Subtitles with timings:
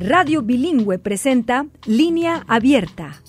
[0.00, 3.20] Radio Bilingüe presenta Línea Abierta.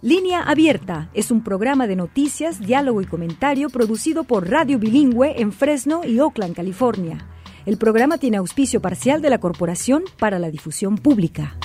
[0.00, 5.52] Línea Abierta es un programa de noticias, diálogo y comentario producido por Radio Bilingüe en
[5.52, 7.18] Fresno y Oakland, California.
[7.66, 11.58] El programa tiene auspicio parcial de la Corporación para la Difusión Pública.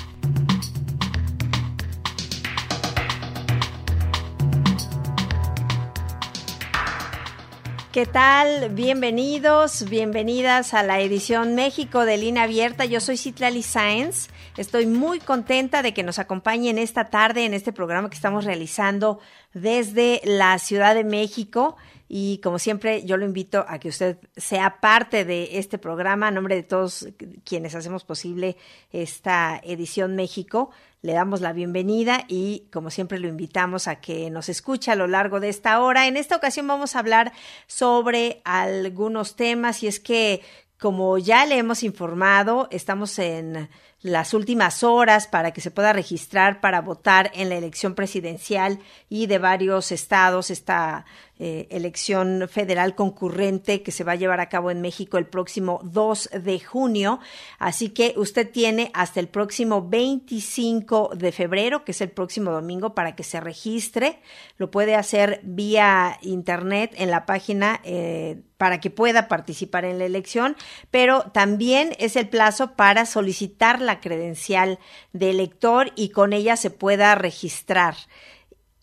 [7.94, 8.70] ¿Qué tal?
[8.72, 12.84] Bienvenidos, bienvenidas a la edición México de Línea Abierta.
[12.84, 14.28] Yo soy Citlali Sáenz.
[14.60, 19.22] Estoy muy contenta de que nos acompañen esta tarde en este programa que estamos realizando
[19.54, 21.78] desde la Ciudad de México.
[22.10, 26.32] Y como siempre, yo lo invito a que usted sea parte de este programa a
[26.32, 27.08] nombre de todos
[27.46, 28.58] quienes hacemos posible
[28.92, 30.72] esta edición México
[31.02, 35.08] le damos la bienvenida y como siempre lo invitamos a que nos escuche a lo
[35.08, 36.08] largo de esta hora.
[36.08, 37.32] En esta ocasión vamos a hablar
[37.68, 40.42] sobre algunos temas y es que
[40.80, 43.70] como ya le hemos informado, estamos en
[44.02, 49.28] las últimas horas para que se pueda registrar para votar en la elección presidencial y
[49.28, 51.06] de varios estados esta
[51.42, 55.80] eh, elección federal concurrente que se va a llevar a cabo en México el próximo
[55.84, 57.22] 2 de junio.
[57.60, 62.94] Así que usted tiene hasta el próximo 25 de febrero, que es el próximo domingo,
[62.94, 64.22] para que se registre.
[64.58, 67.80] Lo puede hacer vía internet en la página.
[67.86, 70.58] Eh, para que pueda participar en la elección,
[70.92, 74.80] pero también es el plazo para solicitar la credencial
[75.14, 77.96] de elector y con ella se pueda registrar.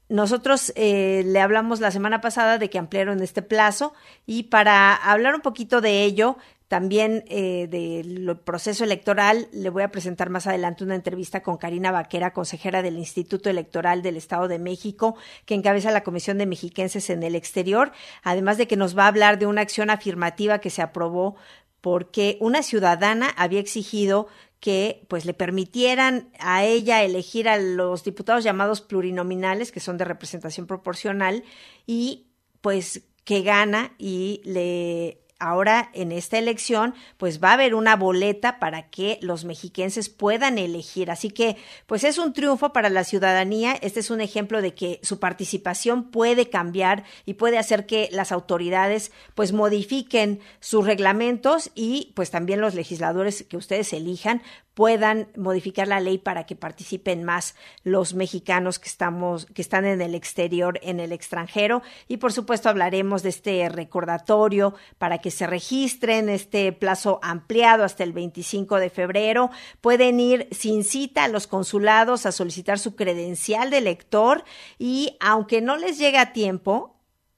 [0.08, 3.92] Nosotros eh, le hablamos la semana pasada de que ampliaron este plazo
[4.24, 6.36] y para hablar un poquito de ello,
[6.68, 11.92] también eh, del proceso electoral, le voy a presentar más adelante una entrevista con Karina
[11.92, 17.08] Vaquera, consejera del Instituto Electoral del Estado de México, que encabeza la Comisión de Mexiquenses
[17.10, 20.70] en el Exterior, además de que nos va a hablar de una acción afirmativa que
[20.70, 21.36] se aprobó
[21.80, 24.26] porque una ciudadana había exigido
[24.60, 30.04] que pues le permitieran a ella elegir a los diputados llamados plurinominales, que son de
[30.04, 31.44] representación proporcional,
[31.86, 32.26] y
[32.60, 38.58] pues que gana y le ahora en esta elección, pues va a haber una boleta
[38.58, 41.10] para que los mexiquenses puedan elegir.
[41.10, 43.76] Así que, pues es un triunfo para la ciudadanía.
[43.80, 48.32] Este es un ejemplo de que su participación puede cambiar y puede hacer que las
[48.32, 54.42] autoridades, pues modifiquen sus reglamentos y, pues también los legisladores que ustedes elijan
[54.76, 60.02] puedan modificar la ley para que participen más los mexicanos que estamos que están en
[60.02, 65.46] el exterior en el extranjero y por supuesto hablaremos de este recordatorio para que se
[65.46, 69.50] registren este plazo ampliado hasta el 25 de febrero.
[69.80, 74.44] Pueden ir sin cita a los consulados a solicitar su credencial de elector
[74.78, 76.96] y aunque no les llegue a tiempo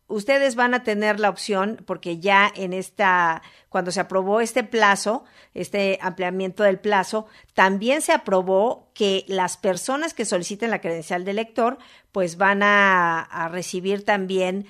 [0.09, 5.25] ustedes van a tener la opción, porque ya en esta, cuando se aprobó este plazo,
[5.55, 11.31] este ampliamiento del plazo, también se aprobó que las personas que soliciten la credencial de
[11.31, 11.79] elector,
[12.11, 14.67] pues van a, a recibir también,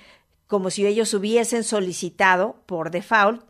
[0.49, 3.45] como si ellos hubiesen solicitado por default,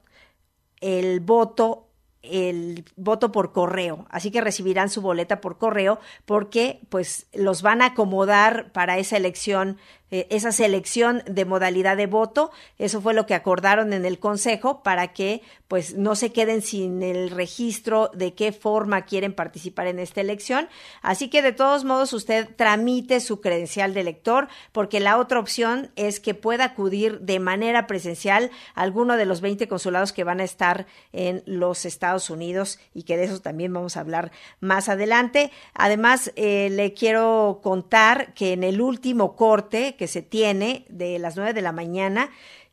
[0.80, 1.86] el voto
[2.20, 7.80] el voto por correo, así que recibirán su boleta por correo porque pues los van
[7.80, 9.78] a acomodar para esa elección
[10.10, 12.50] eh, esa selección de modalidad de voto.
[12.78, 17.02] Eso fue lo que acordaron en el Consejo para que pues no se queden sin
[17.02, 20.68] el registro de qué forma quieren participar en esta elección.
[21.02, 25.90] Así que de todos modos usted tramite su credencial de elector porque la otra opción
[25.96, 30.40] es que pueda acudir de manera presencial a alguno de los 20 consulados que van
[30.40, 34.88] a estar en los Estados Unidos y que de eso también vamos a hablar más
[34.88, 35.50] adelante.
[35.74, 41.36] Además, eh, le quiero contar que en el último corte que se tiene de las
[41.36, 42.30] nueve de la mañana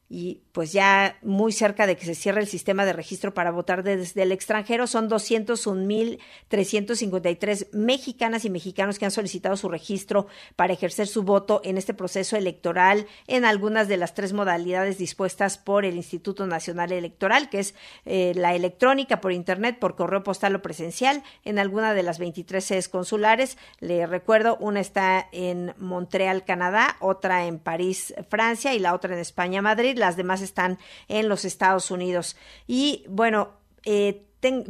[0.08, 3.82] y pues ya muy cerca de que se cierre el sistema de registro para votar
[3.82, 11.08] desde el extranjero, son 201.353 mexicanas y mexicanos que han solicitado su registro para ejercer
[11.08, 15.96] su voto en este proceso electoral en algunas de las tres modalidades dispuestas por el
[15.96, 17.74] Instituto Nacional Electoral, que es
[18.06, 22.64] eh, la electrónica por Internet, por correo postal o presencial, en alguna de las 23
[22.64, 23.58] sedes consulares.
[23.80, 29.20] Le recuerdo, una está en Montreal, Canadá, otra en París, Francia y la otra en
[29.20, 30.78] España, Madrid las demás están
[31.08, 32.36] en los Estados Unidos.
[32.68, 33.54] Y bueno,
[33.84, 34.26] eh,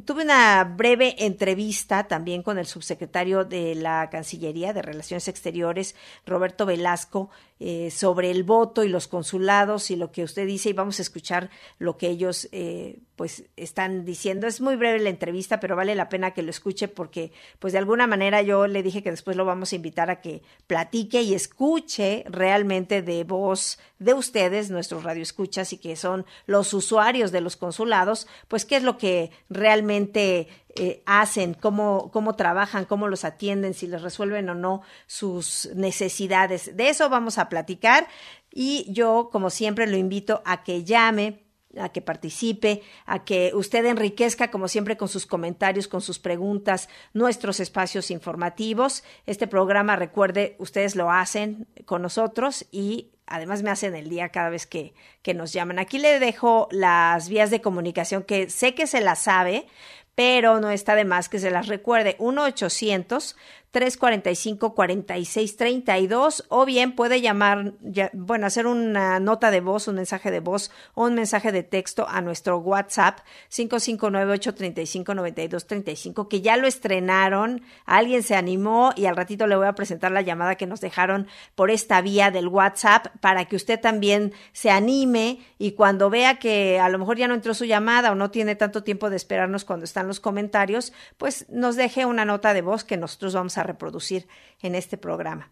[0.05, 5.95] tuve una breve entrevista también con el subsecretario de la Cancillería de Relaciones Exteriores,
[6.25, 7.29] Roberto Velasco,
[7.59, 11.03] eh, sobre el voto y los consulados y lo que usted dice y vamos a
[11.03, 11.49] escuchar
[11.79, 14.45] lo que ellos eh, pues están diciendo.
[14.45, 17.79] Es muy breve la entrevista, pero vale la pena que lo escuche porque pues de
[17.79, 21.33] alguna manera yo le dije que después lo vamos a invitar a que platique y
[21.33, 27.55] escuche realmente de voz de ustedes, nuestros radioescuchas y que son los usuarios de los
[27.55, 33.73] consulados, pues qué es lo que realmente eh, hacen, cómo, cómo trabajan, cómo los atienden,
[33.73, 36.75] si les resuelven o no sus necesidades.
[36.75, 38.07] De eso vamos a platicar
[38.51, 41.45] y yo, como siempre, lo invito a que llame
[41.77, 46.89] a que participe, a que usted enriquezca, como siempre, con sus comentarios, con sus preguntas,
[47.13, 49.03] nuestros espacios informativos.
[49.25, 54.49] Este programa, recuerde, ustedes lo hacen con nosotros y además me hacen el día cada
[54.49, 55.79] vez que, que nos llaman.
[55.79, 59.67] Aquí le dejo las vías de comunicación que sé que se las sabe,
[60.15, 62.17] pero no está de más que se las recuerde.
[62.17, 63.35] 1-800
[63.75, 67.73] 345-4632 o bien puede llamar,
[68.13, 72.07] bueno, hacer una nota de voz, un mensaje de voz o un mensaje de texto
[72.07, 73.19] a nuestro WhatsApp
[73.51, 80.13] 559-835-9235 que ya lo estrenaron, alguien se animó y al ratito le voy a presentar
[80.13, 84.69] la llamada que nos dejaron por esta vía del WhatsApp para que usted también se
[84.69, 88.31] anime y cuando vea que a lo mejor ya no entró su llamada o no
[88.31, 92.61] tiene tanto tiempo de esperarnos cuando están los comentarios, pues nos deje una nota de
[92.61, 94.27] voz que nosotros vamos a reproducir
[94.61, 95.51] en este programa.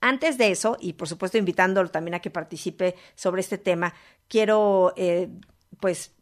[0.00, 3.94] Antes de eso, y por supuesto invitándolo también a que participe sobre este tema,
[4.28, 5.30] quiero eh,
[5.80, 6.12] pues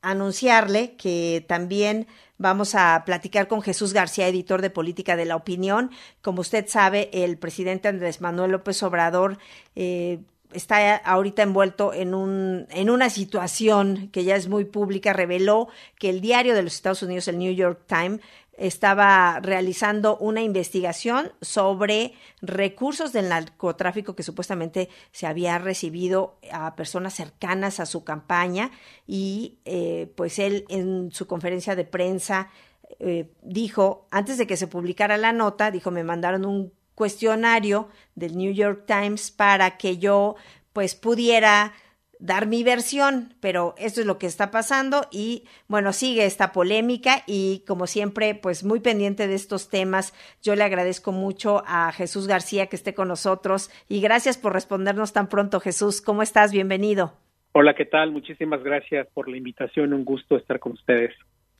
[0.00, 2.06] anunciarle que también
[2.38, 5.90] vamos a platicar con Jesús García, editor de Política de la Opinión.
[6.22, 9.38] Como usted sabe, el presidente Andrés Manuel López Obrador
[9.74, 10.20] eh,
[10.52, 15.68] está ahorita envuelto en, un, en una situación que ya es muy pública, reveló
[15.98, 18.20] que el diario de los Estados Unidos, el New York Times,
[18.58, 27.14] estaba realizando una investigación sobre recursos del narcotráfico que supuestamente se había recibido a personas
[27.14, 28.72] cercanas a su campaña
[29.06, 32.50] y eh, pues él en su conferencia de prensa
[32.98, 38.36] eh, dijo, antes de que se publicara la nota, dijo, me mandaron un cuestionario del
[38.36, 40.34] New York Times para que yo
[40.72, 41.72] pues pudiera
[42.18, 47.22] dar mi versión, pero esto es lo que está pasando y bueno, sigue esta polémica
[47.28, 50.12] y como siempre, pues muy pendiente de estos temas.
[50.42, 55.12] Yo le agradezco mucho a Jesús García que esté con nosotros y gracias por respondernos
[55.12, 56.02] tan pronto, Jesús.
[56.02, 56.50] ¿Cómo estás?
[56.50, 57.12] Bienvenido.
[57.52, 58.10] Hola, ¿qué tal?
[58.10, 59.92] Muchísimas gracias por la invitación.
[59.92, 61.14] Un gusto estar con ustedes.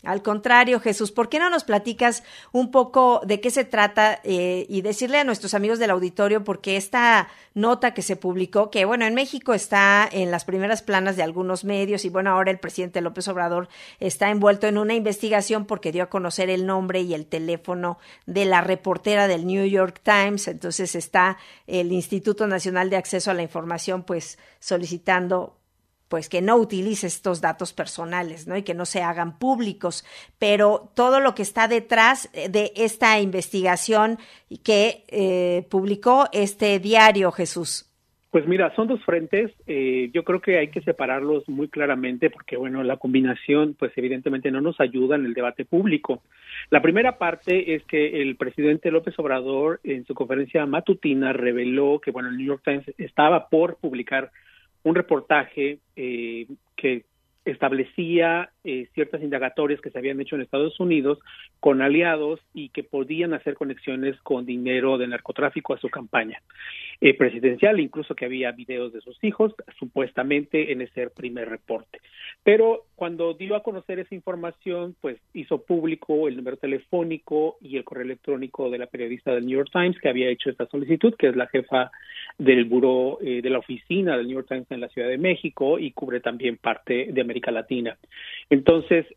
[0.05, 2.23] Al contrario, Jesús, ¿por qué no nos platicas
[2.53, 6.77] un poco de qué se trata eh, y decirle a nuestros amigos del auditorio, porque
[6.77, 11.25] esta nota que se publicó, que bueno, en México está en las primeras planas de
[11.25, 13.69] algunos medios y bueno, ahora el presidente López Obrador
[13.99, 18.45] está envuelto en una investigación porque dio a conocer el nombre y el teléfono de
[18.45, 23.43] la reportera del New York Times, entonces está el Instituto Nacional de Acceso a la
[23.43, 25.59] Información pues solicitando
[26.09, 28.57] pues que no utilice estos datos personales, ¿no?
[28.57, 30.05] Y que no se hagan públicos,
[30.39, 34.19] pero todo lo que está detrás de esta investigación
[34.65, 37.89] que eh, publicó este diario, Jesús.
[38.31, 39.53] Pues mira, son dos frentes.
[39.67, 44.51] Eh, yo creo que hay que separarlos muy claramente porque, bueno, la combinación, pues evidentemente
[44.51, 46.23] no nos ayuda en el debate público.
[46.69, 52.11] La primera parte es que el presidente López Obrador en su conferencia matutina reveló que,
[52.11, 54.31] bueno, el New York Times estaba por publicar
[54.85, 56.47] un reportaje eh,
[56.77, 57.05] que
[57.45, 61.19] establecía eh, ciertas indagatorias que se habían hecho en Estados Unidos
[61.59, 66.43] con aliados y que podían hacer conexiones con dinero de narcotráfico a su campaña
[67.01, 72.01] eh, presidencial, incluso que había videos de sus hijos, supuestamente en ese primer reporte.
[72.45, 77.85] Pero cuando dio a conocer esa información, pues hizo público el número telefónico y el
[77.85, 81.29] correo electrónico de la periodista del New York Times que había hecho esta solicitud, que
[81.29, 81.91] es la jefa
[82.37, 85.79] del buró eh, de la oficina del New York Times en la Ciudad de México
[85.79, 87.97] y cubre también parte de América Latina.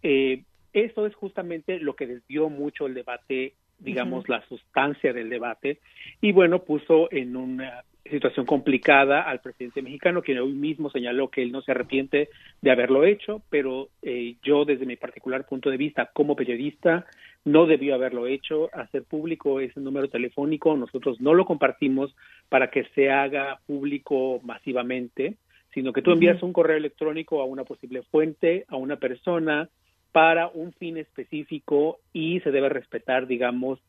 [0.04, 0.44] Eh,
[0.74, 5.80] eso es justamente lo que desvió mucho el debate, digamos, la sustancia del debate,
[6.22, 11.44] y bueno, puso en una situación complicada al presidente mexicano, quien hoy mismo señaló que
[11.44, 12.30] él no se arrepiente
[12.62, 17.06] de haberlo hecho, pero eh, yo desde mi particular punto de vista como periodista
[17.46, 22.16] no debió haberlo hecho, hacer público ese número telefónico, nosotros no lo compartimos
[22.50, 25.36] para que se haga público masivamente,
[25.74, 29.70] sino que tú envías un correo electrónico a una posible fuente, a una persona,
[30.12, 33.80] para un fin específico y se debe respetar, digamos,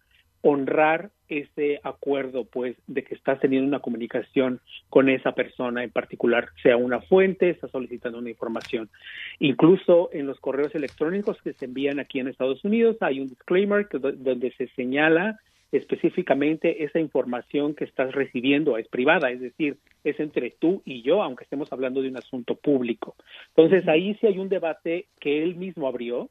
[0.43, 4.61] honrar ese acuerdo, pues, de que estás teniendo una comunicación
[4.91, 8.91] con esa persona en particular, sea una fuente, está solicitando una información.
[9.39, 13.89] Incluso en los correos electrónicos que se envían aquí en Estados Unidos hay un disclaimer
[13.89, 15.39] donde se señala
[15.73, 21.23] específicamente esa información que estás recibiendo es privada, es decir, es entre tú y yo,
[21.23, 23.17] aunque estemos hablando de un asunto público.
[23.57, 26.29] Entonces ahí sí hay un debate que él mismo abrió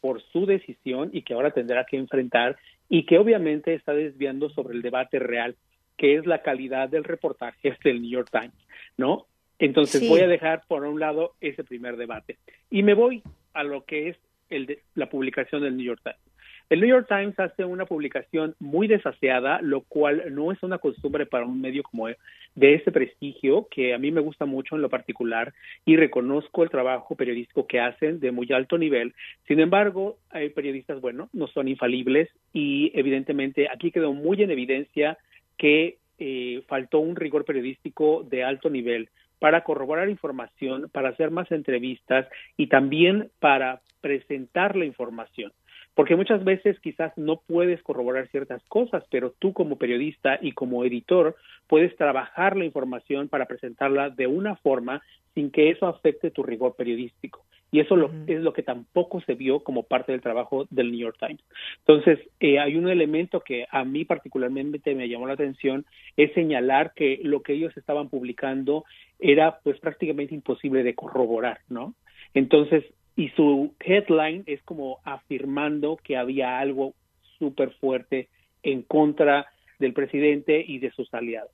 [0.00, 2.56] por su decisión y que ahora tendrá que enfrentar
[2.88, 5.56] y que obviamente está desviando sobre el debate real,
[5.96, 8.54] que es la calidad del reportaje del New York Times,
[8.96, 9.26] ¿no?
[9.58, 12.38] Entonces voy a dejar por un lado ese primer debate
[12.70, 13.22] y me voy
[13.52, 14.16] a lo que es
[14.48, 16.29] el de, la publicación del New York Times.
[16.70, 21.26] El New York Times hace una publicación muy desaseada, lo cual no es una costumbre
[21.26, 24.88] para un medio como de ese prestigio, que a mí me gusta mucho en lo
[24.88, 25.52] particular
[25.84, 29.14] y reconozco el trabajo periodístico que hacen de muy alto nivel.
[29.48, 35.18] Sin embargo, hay periodistas, bueno, no son infalibles y evidentemente aquí quedó muy en evidencia
[35.58, 39.08] que eh, faltó un rigor periodístico de alto nivel
[39.40, 45.50] para corroborar información, para hacer más entrevistas y también para presentar la información
[45.94, 50.84] porque muchas veces quizás no puedes corroborar ciertas cosas, pero tú como periodista y como
[50.84, 55.02] editor puedes trabajar la información para presentarla de una forma
[55.34, 57.44] sin que eso afecte tu rigor periodístico.
[57.72, 61.16] Y eso es lo que tampoco se vio como parte del trabajo del New York
[61.20, 61.42] Times.
[61.86, 66.92] Entonces, eh, hay un elemento que a mí particularmente me llamó la atención, es señalar
[66.94, 68.84] que lo que ellos estaban publicando
[69.20, 71.94] era pues prácticamente imposible de corroborar, ¿no?
[72.34, 72.84] Entonces,
[73.20, 76.94] y su headline es como afirmando que había algo
[77.38, 78.30] súper fuerte
[78.62, 79.46] en contra
[79.78, 81.50] del presidente y de sus aliados.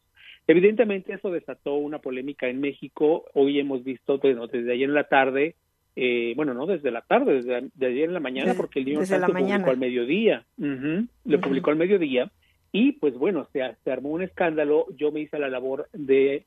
[0.46, 3.24] Evidentemente eso desató una polémica en México.
[3.34, 5.56] Hoy hemos visto desde ayer en la tarde,
[5.96, 9.10] eh, bueno, no desde la tarde, desde, ayer en la mañana, porque el New York
[9.10, 10.46] lo publicó al mediodía.
[10.56, 12.30] Lo publicó al mediodía
[12.70, 14.86] y pues bueno, se, se armó un escándalo.
[14.96, 16.44] Yo me hice la labor de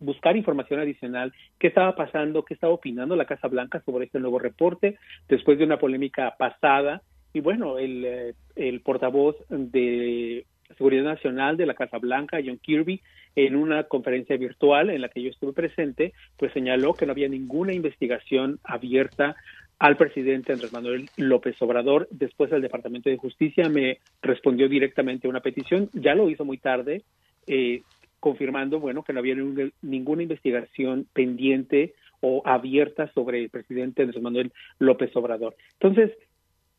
[0.00, 4.38] buscar información adicional, qué estaba pasando, qué estaba opinando la Casa Blanca sobre este nuevo
[4.38, 7.02] reporte, después de una polémica pasada.
[7.32, 13.00] Y bueno, el, eh, el portavoz de Seguridad Nacional de la Casa Blanca, John Kirby,
[13.36, 17.28] en una conferencia virtual en la que yo estuve presente, pues señaló que no había
[17.28, 19.36] ninguna investigación abierta
[19.78, 22.08] al presidente Andrés Manuel López Obrador.
[22.10, 26.58] Después el Departamento de Justicia me respondió directamente a una petición, ya lo hizo muy
[26.58, 27.02] tarde,
[27.46, 27.82] eh,
[28.20, 29.36] confirmando, bueno, que no había
[29.82, 35.56] ninguna investigación pendiente o abierta sobre el presidente Andrés Manuel López Obrador.
[35.74, 36.12] Entonces,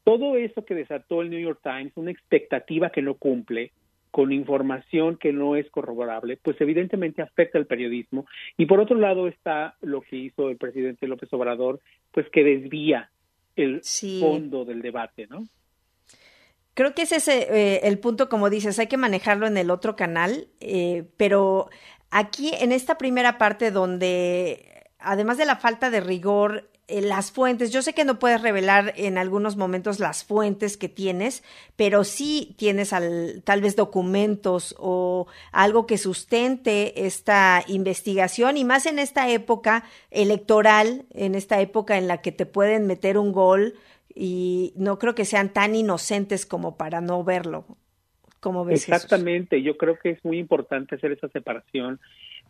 [0.03, 3.71] todo eso que desató el New York Times, una expectativa que no cumple,
[4.11, 8.25] con información que no es corroborable, pues evidentemente afecta al periodismo.
[8.57, 11.79] Y por otro lado está lo que hizo el presidente López Obrador,
[12.11, 13.11] pues que desvía
[13.55, 13.81] el
[14.19, 15.45] fondo del debate, ¿no?
[16.79, 19.97] Creo que ese es eh, el punto, como dices, hay que manejarlo en el otro
[19.97, 21.69] canal, eh, pero
[22.09, 27.71] aquí en esta primera parte donde, además de la falta de rigor, eh, las fuentes,
[27.71, 31.43] yo sé que no puedes revelar en algunos momentos las fuentes que tienes,
[31.75, 38.85] pero sí tienes al, tal vez documentos o algo que sustente esta investigación y más
[38.85, 43.75] en esta época electoral, en esta época en la que te pueden meter un gol
[44.21, 47.63] y no creo que sean tan inocentes como para no verlo.
[48.41, 52.01] como ves Exactamente, yo creo que es muy importante hacer esa separación.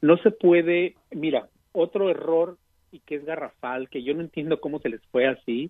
[0.01, 2.57] No se puede, mira, otro error
[2.91, 5.69] y que es garrafal, que yo no entiendo cómo se les fue así,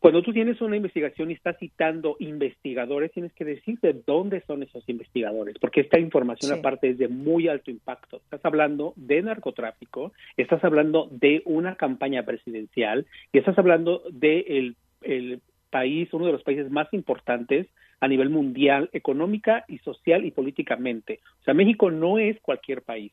[0.00, 4.62] cuando tú tienes una investigación y estás citando investigadores, tienes que decir de dónde son
[4.62, 8.18] esos investigadores, porque esta información aparte es de muy alto impacto.
[8.18, 15.40] Estás hablando de narcotráfico, estás hablando de una campaña presidencial y estás hablando de el,
[15.70, 17.66] país, uno de los países más importantes
[18.00, 21.20] a nivel mundial, económica y social y políticamente.
[21.42, 23.12] O sea, México no es cualquier país,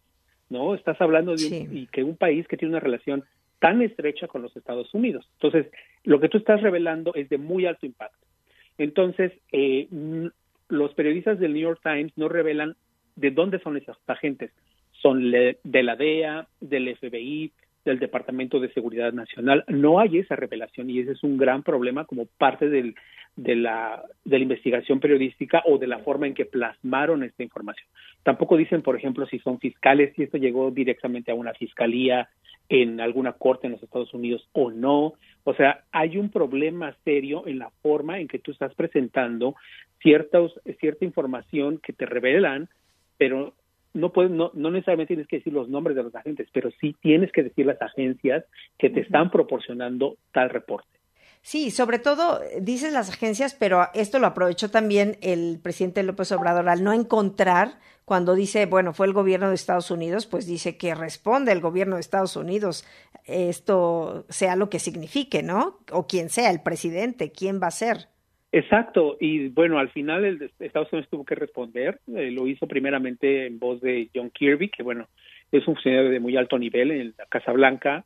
[0.50, 0.74] ¿no?
[0.74, 3.26] Estás hablando de un, y que un país que tiene una relación
[3.60, 5.28] tan estrecha con los Estados Unidos.
[5.34, 5.72] Entonces,
[6.04, 8.26] lo que tú estás revelando es de muy alto impacto.
[8.78, 9.88] Entonces, eh,
[10.70, 12.76] los periodistas del New York Times no revelan
[13.16, 14.52] de dónde son esos agentes.
[15.02, 17.52] Son de la DEA, del FBI,
[17.86, 19.64] del Departamento de Seguridad Nacional.
[19.68, 22.96] No hay esa revelación y ese es un gran problema como parte del,
[23.36, 27.88] de, la, investigación periodística o de la forma en que plasmaron esta información.
[28.24, 32.30] Tampoco dicen, por ejemplo, si son fiscales, si esto llegó directamente a una fiscalía
[32.68, 35.14] en alguna corte en los Estados Unidos o no.
[35.44, 39.56] O sea, hay un problema serio en la forma en que tú estás presentando
[40.02, 42.70] ciertas, cierta información que te revelan,
[43.18, 43.54] pero
[43.96, 46.96] no, puedes, no, no necesariamente tienes que decir los nombres de los agentes, pero sí
[47.02, 48.46] tienes que decir las agencias
[48.78, 50.96] que te están proporcionando tal reporte.
[51.42, 56.68] Sí, sobre todo dices las agencias, pero esto lo aprovechó también el presidente López Obrador
[56.70, 60.96] al no encontrar cuando dice, bueno, fue el gobierno de Estados Unidos, pues dice que
[60.96, 62.84] responde el gobierno de Estados Unidos,
[63.26, 65.80] esto sea lo que signifique, ¿no?
[65.92, 68.10] O quien sea, el presidente, quién va a ser.
[68.58, 73.48] Exacto, y bueno, al final el Estados Unidos tuvo que responder, eh, lo hizo primeramente
[73.48, 75.10] en voz de John Kirby, que bueno,
[75.52, 78.06] es un funcionario de muy alto nivel en la Casa Blanca,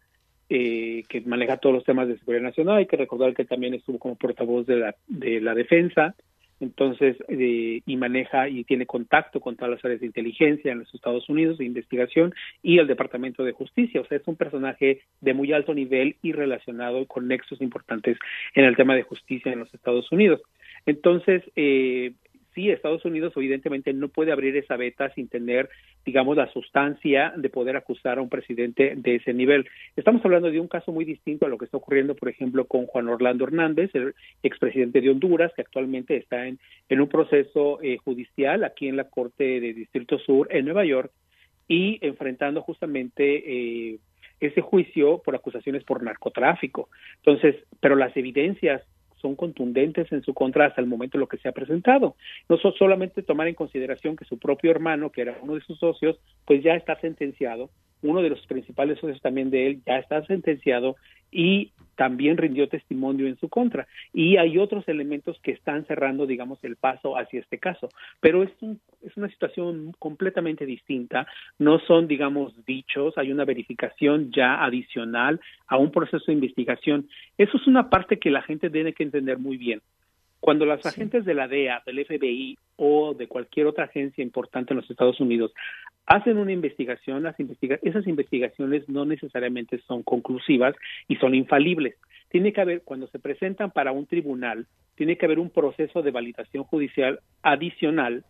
[0.50, 2.78] eh, que maneja todos los temas de seguridad nacional.
[2.78, 6.16] Hay que recordar que también estuvo como portavoz de la, de la defensa.
[6.60, 10.94] Entonces, eh, y maneja y tiene contacto con todas las áreas de inteligencia en los
[10.94, 14.02] Estados Unidos, de investigación y el Departamento de Justicia.
[14.02, 18.18] O sea, es un personaje de muy alto nivel y relacionado con nexos importantes
[18.56, 20.42] en el tema de justicia en los Estados Unidos.
[20.86, 22.14] Entonces, eh,
[22.60, 25.70] sí, Estados Unidos evidentemente no puede abrir esa beta sin tener,
[26.06, 29.66] digamos, la sustancia de poder acusar a un presidente de ese nivel.
[29.96, 32.86] Estamos hablando de un caso muy distinto a lo que está ocurriendo, por ejemplo, con
[32.86, 34.14] Juan Orlando Hernández, el
[34.44, 39.06] expresidente de Honduras, que actualmente está en, en un proceso eh, judicial aquí en la
[39.06, 41.12] Corte de Distrito Sur en Nueva York
[41.68, 44.00] y enfrentando justamente eh,
[44.42, 46.90] ese juicio por acusaciones por narcotráfico.
[47.18, 48.82] Entonces, pero las evidencias
[49.22, 52.16] son contundentes en su contra hasta el momento de lo que se ha presentado.
[52.48, 56.20] No solamente tomar en consideración que su propio hermano, que era uno de sus socios,
[56.46, 57.70] pues ya está sentenciado,
[58.02, 60.96] uno de los principales socios también de él ya está sentenciado
[61.32, 63.86] y también rindió testimonio en su contra.
[64.14, 67.90] Y hay otros elementos que están cerrando, digamos, el paso hacia este caso.
[68.22, 68.52] Pero es,
[69.02, 71.28] es una situación completamente distinta.
[71.58, 77.10] No son, digamos, dichos, hay una verificación ya adicional a un proceso de investigación.
[77.38, 79.82] Eso es una parte que la gente tiene que entender muy bien.
[80.40, 84.78] Cuando los agentes de la DEA, del FBI o de cualquier otra agencia importante en
[84.78, 85.54] los Estados Unidos
[86.06, 90.76] hacen una investigación, las esas investigaciones no necesariamente son conclusivas
[91.08, 91.96] y son infalibles.
[92.30, 94.66] Tiene que haber, cuando se presentan para un tribunal,
[94.96, 98.24] tiene que haber un proceso de validación judicial adicional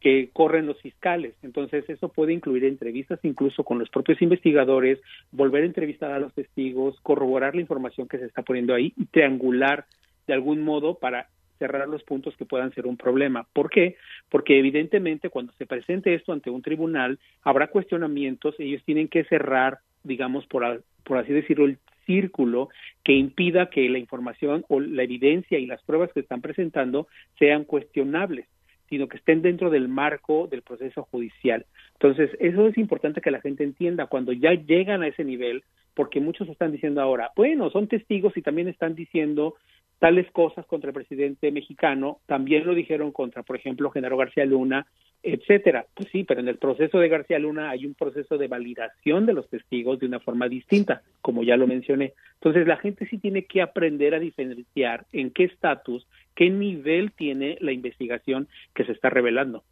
[0.00, 1.34] que corren los fiscales.
[1.42, 5.00] Entonces, eso puede incluir entrevistas incluso con los propios investigadores,
[5.30, 9.06] volver a entrevistar a los testigos, corroborar la información que se está poniendo ahí y
[9.06, 9.86] triangular
[10.26, 11.28] de algún modo para
[11.58, 13.46] cerrar los puntos que puedan ser un problema.
[13.52, 13.96] ¿Por qué?
[14.28, 19.78] Porque evidentemente cuando se presente esto ante un tribunal habrá cuestionamientos, ellos tienen que cerrar,
[20.04, 22.68] digamos, por, por así decirlo, el círculo
[23.02, 27.64] que impida que la información o la evidencia y las pruebas que están presentando sean
[27.64, 28.46] cuestionables
[28.88, 31.66] sino que estén dentro del marco del proceso judicial.
[31.94, 35.64] Entonces, eso es importante que la gente entienda cuando ya llegan a ese nivel,
[35.94, 39.54] porque muchos están diciendo ahora, bueno, son testigos y también están diciendo
[39.98, 44.86] tales cosas contra el presidente mexicano, también lo dijeron contra, por ejemplo, Genaro García Luna,
[45.22, 45.86] etcétera.
[45.94, 49.32] Pues sí, pero en el proceso de García Luna hay un proceso de validación de
[49.32, 52.12] los testigos de una forma distinta, como ya lo mencioné.
[52.34, 57.56] Entonces la gente sí tiene que aprender a diferenciar en qué estatus, qué nivel tiene
[57.60, 59.64] la investigación que se está revelando.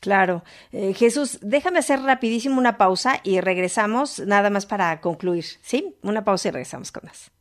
[0.00, 0.42] Claro.
[0.72, 5.44] Eh, Jesús, déjame hacer rapidísimo una pausa y regresamos nada más para concluir.
[5.62, 5.94] ¿Sí?
[6.02, 7.32] Una pausa y regresamos con más.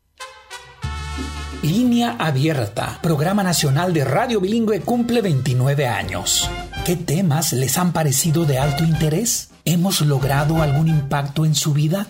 [1.64, 6.50] Línea Abierta, programa nacional de radio bilingüe cumple 29 años.
[6.84, 9.48] ¿Qué temas les han parecido de alto interés?
[9.64, 12.08] ¿Hemos logrado algún impacto en su vida?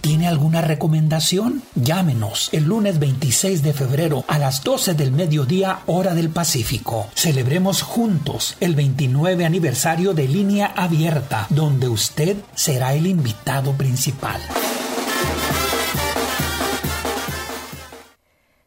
[0.00, 1.62] ¿Tiene alguna recomendación?
[1.76, 7.06] Llámenos el lunes 26 de febrero a las 12 del mediodía hora del Pacífico.
[7.14, 14.40] Celebremos juntos el 29 aniversario de Línea Abierta, donde usted será el invitado principal.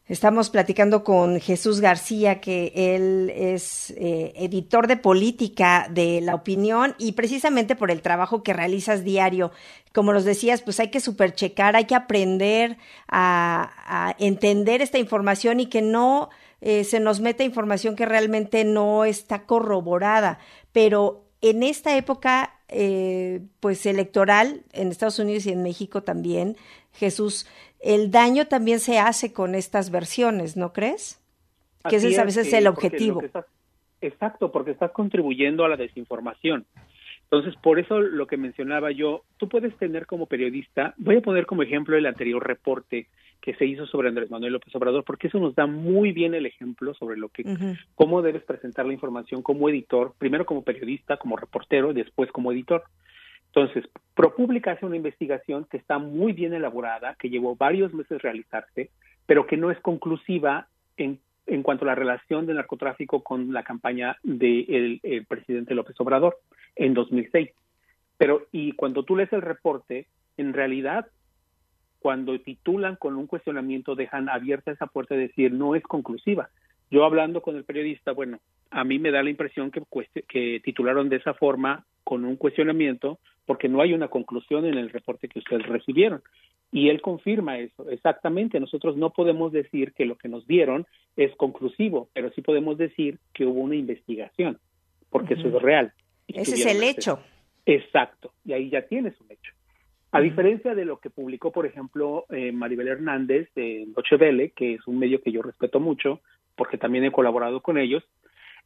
[0.08, 6.94] Estamos platicando con Jesús García, que él es eh, editor de política de La Opinión
[6.96, 9.50] y precisamente por el trabajo que realizas diario.
[9.92, 15.66] Como nos decías, pues hay que superchecar, hay que aprender a, entender esta información y
[15.66, 20.38] que no eh, se nos meta información que realmente no está corroborada.
[20.70, 26.56] Pero en esta época, eh, pues electoral, en Estados Unidos y en México también,
[26.92, 27.46] Jesús,
[27.86, 31.20] el daño también se hace con estas versiones, ¿no crees?
[31.88, 33.22] que ese es a veces el objetivo.
[34.00, 36.66] exacto, porque estás contribuyendo a la desinformación.
[37.24, 41.46] Entonces, por eso lo que mencionaba yo, tú puedes tener como periodista, voy a poner
[41.46, 43.08] como ejemplo el anterior reporte
[43.40, 46.46] que se hizo sobre Andrés Manuel López Obrador, porque eso nos da muy bien el
[46.46, 47.44] ejemplo sobre lo que,
[47.94, 52.52] cómo debes presentar la información como editor, primero como periodista, como reportero, y después como
[52.52, 52.84] editor.
[53.56, 58.90] Entonces, ProPublica hace una investigación que está muy bien elaborada, que llevó varios meses realizarse,
[59.24, 63.62] pero que no es conclusiva en, en cuanto a la relación del narcotráfico con la
[63.62, 66.36] campaña del presidente López Obrador
[66.74, 67.48] en 2006.
[68.18, 71.06] Pero, y cuando tú lees el reporte, en realidad,
[71.98, 76.50] cuando titulan con un cuestionamiento, dejan abierta esa puerta de decir no es conclusiva.
[76.90, 78.38] Yo hablando con el periodista, bueno,
[78.70, 79.82] a mí me da la impresión que,
[80.28, 84.90] que titularon de esa forma con un cuestionamiento porque no hay una conclusión en el
[84.90, 86.22] reporte que ustedes recibieron.
[86.72, 88.58] Y él confirma eso, exactamente.
[88.58, 93.18] Nosotros no podemos decir que lo que nos dieron es conclusivo, pero sí podemos decir
[93.32, 94.58] que hubo una investigación,
[95.10, 95.92] porque eso es real.
[96.26, 97.20] Ese es el hecho.
[97.64, 99.52] Exacto, y ahí ya tienes un hecho.
[100.12, 104.74] A diferencia de lo que publicó, por ejemplo, eh, Maribel Hernández de Noche Vele, que
[104.74, 106.20] es un medio que yo respeto mucho,
[106.56, 108.04] porque también he colaborado con ellos,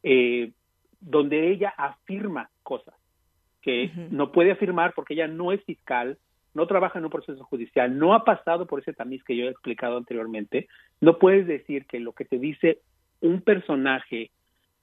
[0.03, 0.51] eh,
[0.99, 2.95] donde ella afirma cosas
[3.61, 6.17] que no puede afirmar porque ella no es fiscal,
[6.53, 9.49] no trabaja en un proceso judicial, no ha pasado por ese tamiz que yo he
[9.49, 10.67] explicado anteriormente,
[10.99, 12.79] no puedes decir que lo que te dice
[13.21, 14.31] un personaje,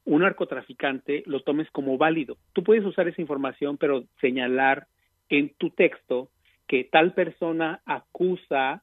[0.05, 2.39] un narcotraficante, lo tomes como válido.
[2.53, 4.87] Tú puedes usar esa información, pero señalar
[5.29, 6.31] en tu texto
[6.67, 8.83] que tal persona acusa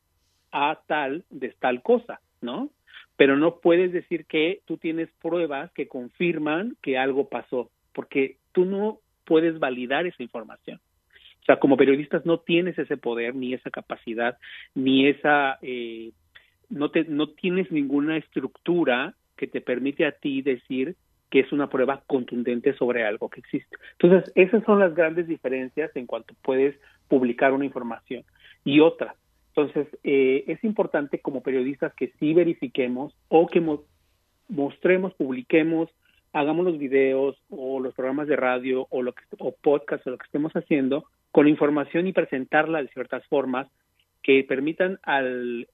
[0.51, 2.69] a tal de tal cosa, ¿no?
[3.17, 8.65] Pero no puedes decir que tú tienes pruebas que confirman que algo pasó, porque tú
[8.65, 10.79] no puedes validar esa información.
[11.41, 14.37] O sea, como periodistas no tienes ese poder, ni esa capacidad,
[14.73, 16.11] ni esa, eh,
[16.69, 20.95] no, te, no tienes ninguna estructura que te permite a ti decir
[21.29, 23.77] que es una prueba contundente sobre algo que existe.
[23.99, 26.75] Entonces, esas son las grandes diferencias en cuanto puedes
[27.07, 28.23] publicar una información.
[28.63, 29.15] Y otra,
[29.55, 33.63] entonces, eh, es importante como periodistas que sí verifiquemos o que
[34.49, 35.89] mostremos, publiquemos
[36.33, 40.17] hagamos los videos o los programas de radio o lo que o podcast o lo
[40.17, 43.67] que estemos haciendo con información y presentarla de ciertas formas
[44.21, 45.69] que permitan al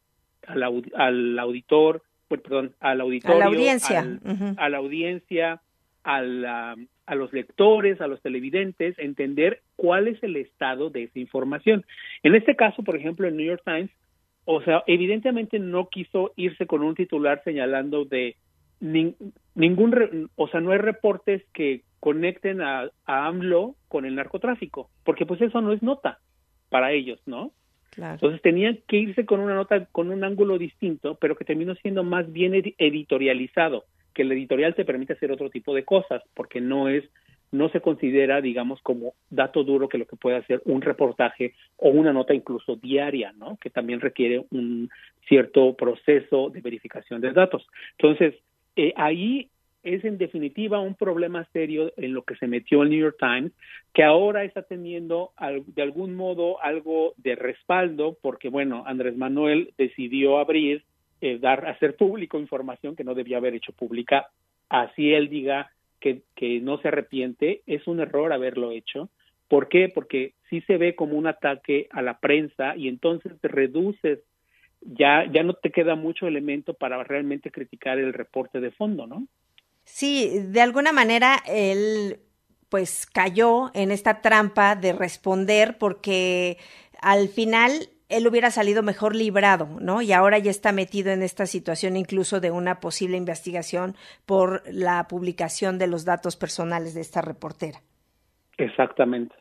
[0.45, 4.19] al, auditor, pues, perdón, al auditorio, a la audiencia,
[4.57, 5.61] a la audiencia,
[6.03, 11.19] a, la, a los lectores, a los televidentes, entender cuál es el estado de esa
[11.19, 11.85] información.
[12.23, 13.91] En este caso, por ejemplo, el New York Times,
[14.45, 18.35] o sea, evidentemente no quiso irse con un titular señalando de
[18.79, 25.25] ningún, o sea, no hay reportes que conecten a, a, AMLO con el narcotráfico, porque
[25.27, 26.19] pues eso no es nota
[26.69, 27.51] para ellos, ¿no?
[27.97, 32.03] Entonces tenían que irse con una nota con un ángulo distinto, pero que terminó siendo
[32.03, 36.89] más bien editorializado, que el editorial te permite hacer otro tipo de cosas, porque no
[36.89, 37.03] es
[37.51, 41.89] no se considera, digamos, como dato duro que lo que puede hacer un reportaje o
[41.89, 43.57] una nota incluso diaria, ¿no?
[43.57, 44.89] Que también requiere un
[45.27, 47.67] cierto proceso de verificación de datos.
[47.97, 48.35] Entonces,
[48.77, 49.49] eh, ahí
[49.83, 53.51] es en definitiva un problema serio en lo que se metió el New York Times,
[53.93, 55.31] que ahora está teniendo
[55.67, 60.83] de algún modo algo de respaldo, porque bueno, Andrés Manuel decidió abrir,
[61.21, 64.27] eh, dar, hacer público información que no debía haber hecho pública,
[64.69, 69.09] así él diga que, que no se arrepiente, es un error haberlo hecho.
[69.47, 69.89] ¿Por qué?
[69.89, 74.19] Porque sí se ve como un ataque a la prensa y entonces reduces
[74.81, 79.27] ya, ya no te queda mucho elemento para realmente criticar el reporte de fondo, ¿no?
[79.83, 82.19] Sí, de alguna manera él
[82.69, 86.57] pues cayó en esta trampa de responder porque
[87.01, 90.01] al final él hubiera salido mejor librado, ¿no?
[90.01, 93.95] Y ahora ya está metido en esta situación incluso de una posible investigación
[94.25, 97.79] por la publicación de los datos personales de esta reportera.
[98.57, 99.35] Exactamente.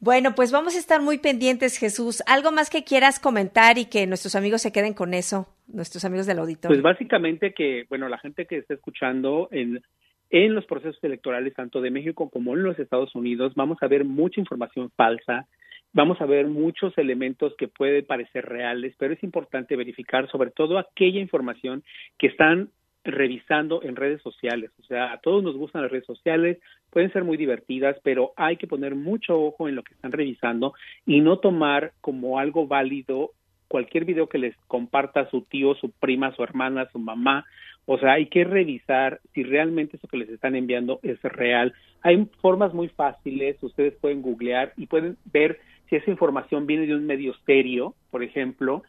[0.00, 2.22] Bueno, pues vamos a estar muy pendientes, Jesús.
[2.26, 6.26] ¿Algo más que quieras comentar y que nuestros amigos se queden con eso, nuestros amigos
[6.26, 6.74] del auditorio?
[6.74, 9.82] Pues básicamente que, bueno, la gente que está escuchando en,
[10.30, 14.04] en los procesos electorales, tanto de México como en los Estados Unidos, vamos a ver
[14.04, 15.46] mucha información falsa,
[15.94, 20.78] vamos a ver muchos elementos que pueden parecer reales, pero es importante verificar sobre todo
[20.78, 21.82] aquella información
[22.18, 22.68] que están
[23.04, 24.70] revisando en redes sociales.
[24.80, 26.58] O sea, a todos nos gustan las redes sociales,
[26.90, 30.74] pueden ser muy divertidas, pero hay que poner mucho ojo en lo que están revisando
[31.06, 33.30] y no tomar como algo válido
[33.68, 37.44] cualquier video que les comparta su tío, su prima, su hermana, su mamá.
[37.86, 41.74] O sea, hay que revisar si realmente eso que les están enviando es real.
[42.00, 46.94] Hay formas muy fáciles, ustedes pueden googlear y pueden ver si esa información viene de
[46.94, 48.82] un medio serio, por ejemplo,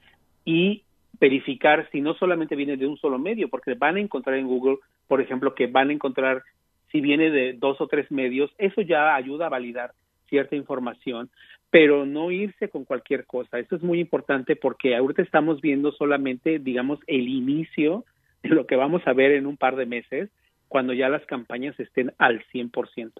[0.43, 0.83] y
[1.19, 4.77] verificar si no solamente viene de un solo medio, porque van a encontrar en Google,
[5.07, 6.43] por ejemplo, que van a encontrar
[6.91, 9.91] si viene de dos o tres medios, eso ya ayuda a validar
[10.29, 11.29] cierta información,
[11.69, 13.59] pero no irse con cualquier cosa.
[13.59, 18.05] Esto es muy importante porque ahorita estamos viendo solamente, digamos, el inicio
[18.43, 20.29] de lo que vamos a ver en un par de meses,
[20.67, 23.11] cuando ya las campañas estén al 100%.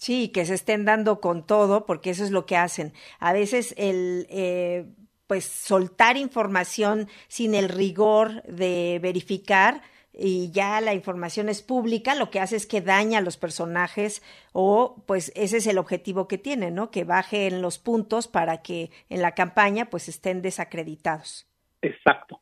[0.00, 2.94] Sí, que se estén dando con todo, porque eso es lo que hacen.
[3.18, 4.86] A veces el eh,
[5.26, 9.82] pues soltar información sin el rigor de verificar
[10.14, 14.22] y ya la información es pública, lo que hace es que daña a los personajes
[14.52, 16.90] o pues ese es el objetivo que tiene, ¿no?
[16.90, 21.46] Que bajen los puntos para que en la campaña pues estén desacreditados.
[21.82, 22.40] Exacto.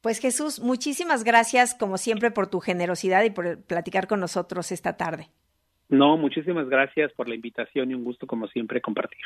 [0.00, 4.96] Pues Jesús, muchísimas gracias como siempre por tu generosidad y por platicar con nosotros esta
[4.96, 5.30] tarde.
[5.88, 9.24] No, muchísimas gracias por la invitación y un gusto como siempre compartir.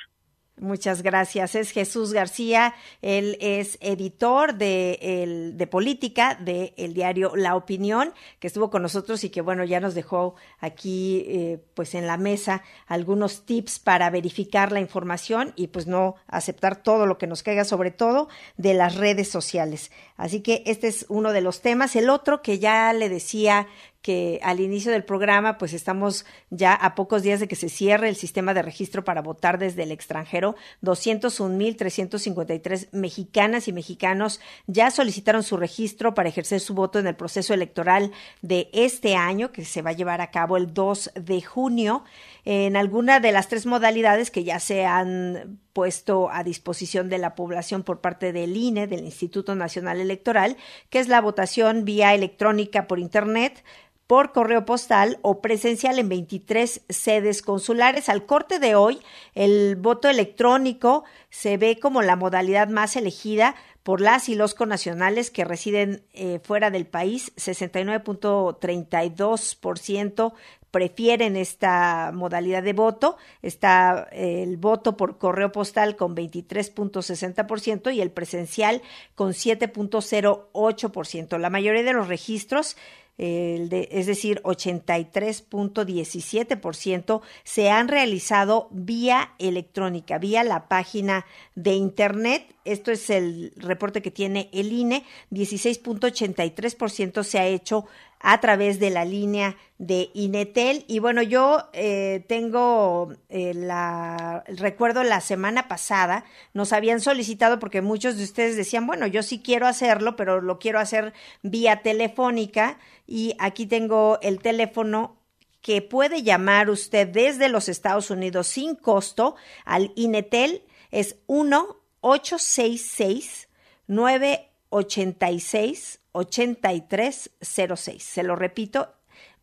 [0.61, 1.55] Muchas gracias.
[1.55, 2.75] Es Jesús García.
[3.01, 8.83] Él es editor de, el, de política del el diario La Opinión, que estuvo con
[8.83, 13.79] nosotros y que, bueno, ya nos dejó aquí, eh, pues en la mesa, algunos tips
[13.79, 18.29] para verificar la información y, pues, no aceptar todo lo que nos caiga, sobre todo
[18.59, 19.91] de las redes sociales.
[20.19, 21.97] Así que este es uno de los temas.
[21.97, 23.67] El otro que ya le decía
[24.03, 28.09] que al inicio del programa, pues estamos ya a pocos días de que se cierre
[28.09, 30.57] el sistema de registro para votar desde el extranjero.
[30.83, 37.53] 201.353 mexicanas y mexicanos ya solicitaron su registro para ejercer su voto en el proceso
[37.53, 42.05] electoral de este año, que se va a llevar a cabo el 2 de junio,
[42.47, 47.35] en alguna de las tres modalidades que ya se han puesto a disposición de la
[47.35, 50.57] población por parte del INE, del Instituto Nacional Electoral,
[50.89, 53.63] que es la votación vía electrónica por Internet,
[54.11, 58.09] por correo postal o presencial en 23 sedes consulares.
[58.09, 58.99] Al corte de hoy,
[59.37, 65.31] el voto electrónico se ve como la modalidad más elegida por las y los conacionales
[65.31, 70.33] que residen eh, fuera del país, 69.32%
[70.73, 73.17] prefieren esta modalidad de voto.
[73.43, 78.83] Está eh, el voto por correo postal con 23.60% y el presencial
[79.15, 81.39] con 7.08%.
[81.39, 82.77] La mayoría de los registros
[83.23, 92.55] es decir, 83.17%, se han realizado vía electrónica, vía la página de Internet.
[92.65, 95.05] Esto es el reporte que tiene el INE.
[95.31, 97.85] 16.83% se ha hecho
[98.21, 100.85] a través de la línea de Inetel.
[100.87, 107.81] Y bueno, yo eh, tengo eh, la, recuerdo la semana pasada, nos habían solicitado porque
[107.81, 112.79] muchos de ustedes decían, bueno, yo sí quiero hacerlo, pero lo quiero hacer vía telefónica.
[113.07, 115.17] Y aquí tengo el teléfono
[115.63, 120.63] que puede llamar usted desde los Estados Unidos sin costo al Inetel.
[120.91, 123.49] Es 1 866
[123.87, 128.03] 986 8306.
[128.03, 128.95] Se lo repito,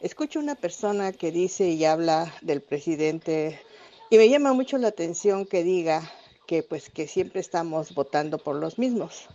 [0.00, 3.60] Escucho una persona que dice y habla del presidente
[4.08, 6.08] y me llama mucho la atención que diga
[6.46, 9.28] que pues que siempre estamos votando por los mismos.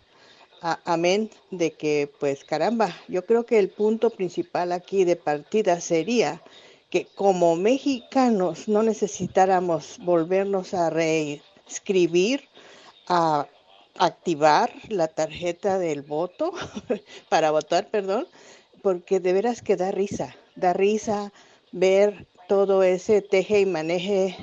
[0.62, 6.42] amén de que pues caramba, yo creo que el punto principal aquí de partida sería
[6.90, 12.50] que como mexicanos no necesitáramos volvernos a reescribir,
[13.08, 13.48] a
[13.98, 16.52] activar la tarjeta del voto
[17.30, 18.28] para votar, perdón,
[18.82, 21.32] porque de veras que da risa, da risa
[21.72, 24.36] ver todo ese teje y maneje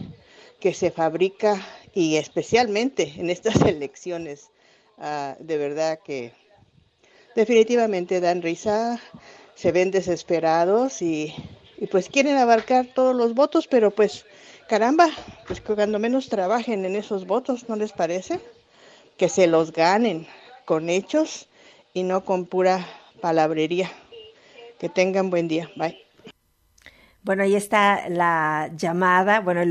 [0.61, 1.61] que se fabrica
[1.96, 4.50] y especialmente en estas elecciones,
[4.98, 6.32] ah, de verdad que
[7.35, 9.00] definitivamente dan risa,
[9.54, 11.35] se ven desesperados y,
[11.78, 14.26] y, pues quieren abarcar todos los votos, pero pues
[14.68, 15.09] caramba,
[15.46, 18.40] pues cuando menos trabajen en esos votos, ¿no les parece?
[19.16, 20.26] Que se los ganen
[20.66, 21.48] con hechos
[21.94, 22.87] y no con pura
[23.22, 23.90] palabrería.
[24.78, 25.70] Que tengan buen día.
[25.76, 26.05] Bye.
[27.26, 29.62] Bueno, ahí está la llamada, bueno,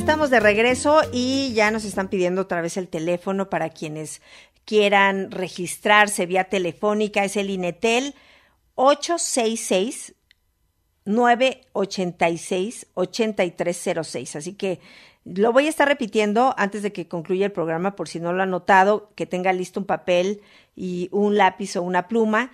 [0.07, 4.21] Estamos de regreso y ya nos están pidiendo otra vez el teléfono para quienes
[4.63, 7.25] quieran registrarse vía telefónica.
[7.25, 8.15] Es el INETEL
[8.75, 10.15] 866
[11.03, 14.35] 986 8306.
[14.37, 14.79] Así que
[15.25, 18.43] lo voy a estar repitiendo antes de que concluya el programa, por si no lo
[18.43, 20.41] ha notado, que tenga listo un papel
[20.73, 22.51] y un lápiz o una pluma.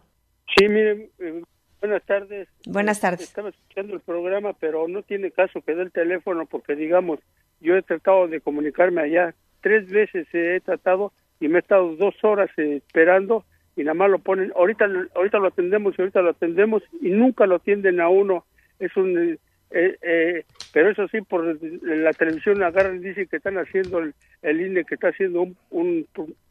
[0.57, 1.43] Sí, miren, eh,
[1.81, 2.47] buenas tardes.
[2.67, 3.23] Buenas tardes.
[3.23, 7.19] Estaba escuchando el programa, pero no tiene caso que dé el teléfono porque, digamos,
[7.61, 9.35] yo he tratado de comunicarme allá.
[9.61, 13.45] Tres veces he tratado y me he estado dos horas eh, esperando
[13.77, 17.47] y nada más lo ponen, ahorita, ahorita lo atendemos y ahorita lo atendemos y nunca
[17.47, 18.45] lo atienden a uno.
[18.79, 19.39] Es un,
[19.71, 24.15] eh, eh, pero eso sí, por la televisión agarran y dicen que están haciendo el,
[24.43, 26.07] el INE, que está haciendo un, un,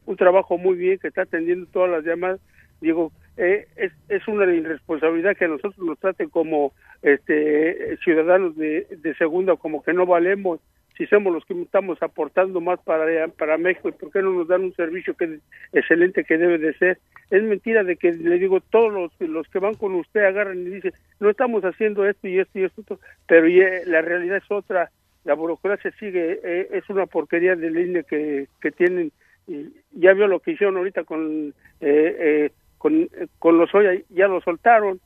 [0.05, 2.39] un, trabajo muy bien, que está atendiendo todas las llamadas.
[2.81, 8.85] Digo, eh, es, es una irresponsabilidad que a nosotros nos traten como este ciudadanos de,
[8.89, 10.59] de segunda, como que no valemos
[10.97, 14.63] si somos los que estamos aportando más para, para México, ¿por qué no nos dan
[14.63, 15.39] un servicio que
[15.73, 16.99] excelente que debe de ser?
[17.29, 20.69] Es mentira de que le digo, todos los, los que van con usted agarran y
[20.69, 23.47] dicen, no estamos haciendo esto y esto y esto, pero
[23.87, 24.89] la realidad es otra,
[25.25, 29.11] la burocracia sigue, eh, es una porquería de línea que, que tienen,
[29.47, 34.27] y ya vio lo que hicieron ahorita con, eh, eh, con, con los Oya, ya
[34.27, 35.01] lo soltaron,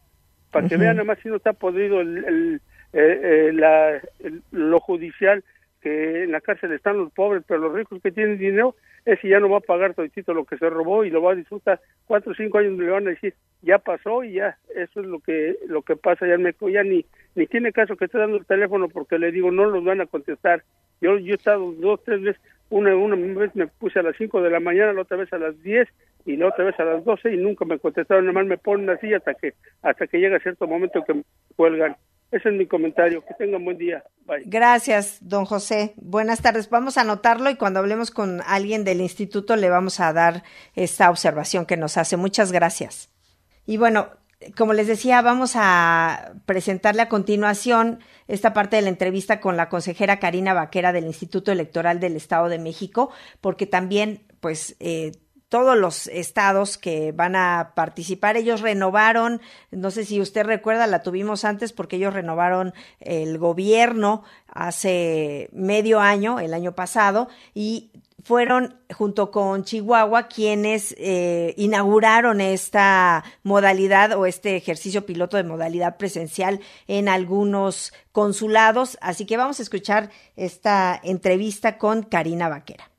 [0.52, 2.60] para que vean nada más si no está podrido el,
[2.94, 4.02] el, la,
[4.52, 5.44] lo judicial,
[5.82, 9.40] que en la cárcel están los pobres, pero los ricos que tienen dinero, ese ya
[9.40, 12.32] no va a pagar todito lo que se robó y lo va a disfrutar cuatro
[12.32, 15.58] o cinco años le van a decir, ya pasó y ya, eso es lo que
[15.68, 18.46] lo que pasa ya en México, ya ni, ni tiene caso que esté dando el
[18.46, 20.64] teléfono porque le digo, no los van a contestar.
[21.02, 24.42] Yo, yo he estado dos, tres veces, una, una vez me puse a las cinco
[24.42, 25.88] de la mañana, la otra vez a las diez
[26.26, 28.90] y la otra vez a las doce y nunca me contestaron, nada más me ponen
[28.90, 31.22] así hasta que, hasta que llega cierto momento que
[31.56, 31.96] cuelgan.
[32.32, 33.24] Ese es mi comentario.
[33.26, 34.04] Que tengan buen día.
[34.46, 35.94] Gracias, don José.
[35.98, 36.70] Buenas tardes.
[36.70, 40.44] Vamos a anotarlo y cuando hablemos con alguien del instituto le vamos a dar
[40.76, 42.18] esta observación que nos hace.
[42.18, 43.10] Muchas gracias.
[43.66, 44.10] Y bueno,
[44.56, 49.68] como les decía, vamos a presentarle a continuación esta parte de la entrevista con la
[49.68, 53.12] consejera Karina Vaquera del Instituto Electoral del Estado de México,
[53.42, 55.12] porque también, pues, eh,
[55.50, 58.38] todos los estados que van a participar.
[58.38, 64.24] Ellos renovaron, no sé si usted recuerda, la tuvimos antes porque ellos renovaron el gobierno
[64.48, 67.92] hace medio año, el año pasado, y
[68.24, 75.98] fueron junto con Chihuahua quienes eh, inauguraron esta modalidad o este ejercicio piloto de modalidad
[75.98, 78.98] presencial en algunos consulados.
[79.02, 82.90] Así que vamos a escuchar esta entrevista con Karina Vaquera.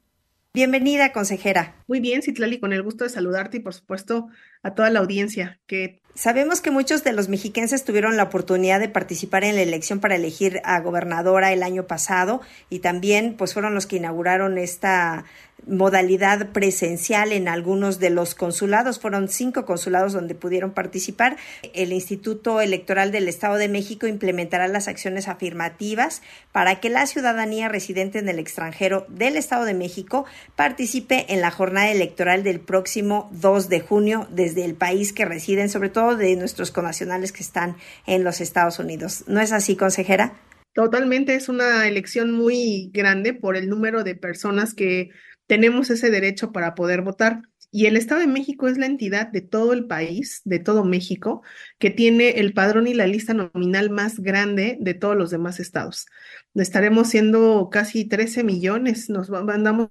[0.53, 1.85] Bienvenida, consejera.
[1.87, 4.29] Muy bien, Citlali, con el gusto de saludarte y por supuesto
[4.63, 8.89] a toda la audiencia que Sabemos que muchos de los mexiquenses tuvieron la oportunidad de
[8.89, 13.75] participar en la elección para elegir a gobernadora el año pasado y también pues fueron
[13.75, 15.25] los que inauguraron esta
[15.67, 18.99] modalidad presencial en algunos de los consulados.
[18.99, 21.37] Fueron cinco consulados donde pudieron participar.
[21.75, 27.69] El Instituto Electoral del Estado de México implementará las acciones afirmativas para que la ciudadanía
[27.69, 30.25] residente en el extranjero del Estado de México
[30.57, 35.69] participe en la jornada electoral del próximo 2 de junio desde el país que residen,
[35.69, 37.77] sobre todo de nuestros connacionales que están
[38.07, 39.25] en los Estados Unidos.
[39.27, 40.35] ¿No es así, consejera?
[40.73, 45.11] Totalmente, es una elección muy grande por el número de personas que
[45.47, 47.43] tenemos ese derecho para poder votar.
[47.73, 51.43] Y el Estado de México es la entidad de todo el país, de todo México,
[51.79, 56.07] que tiene el padrón y la lista nominal más grande de todos los demás estados.
[56.55, 59.91] Estaremos siendo casi 13 millones, nos andamos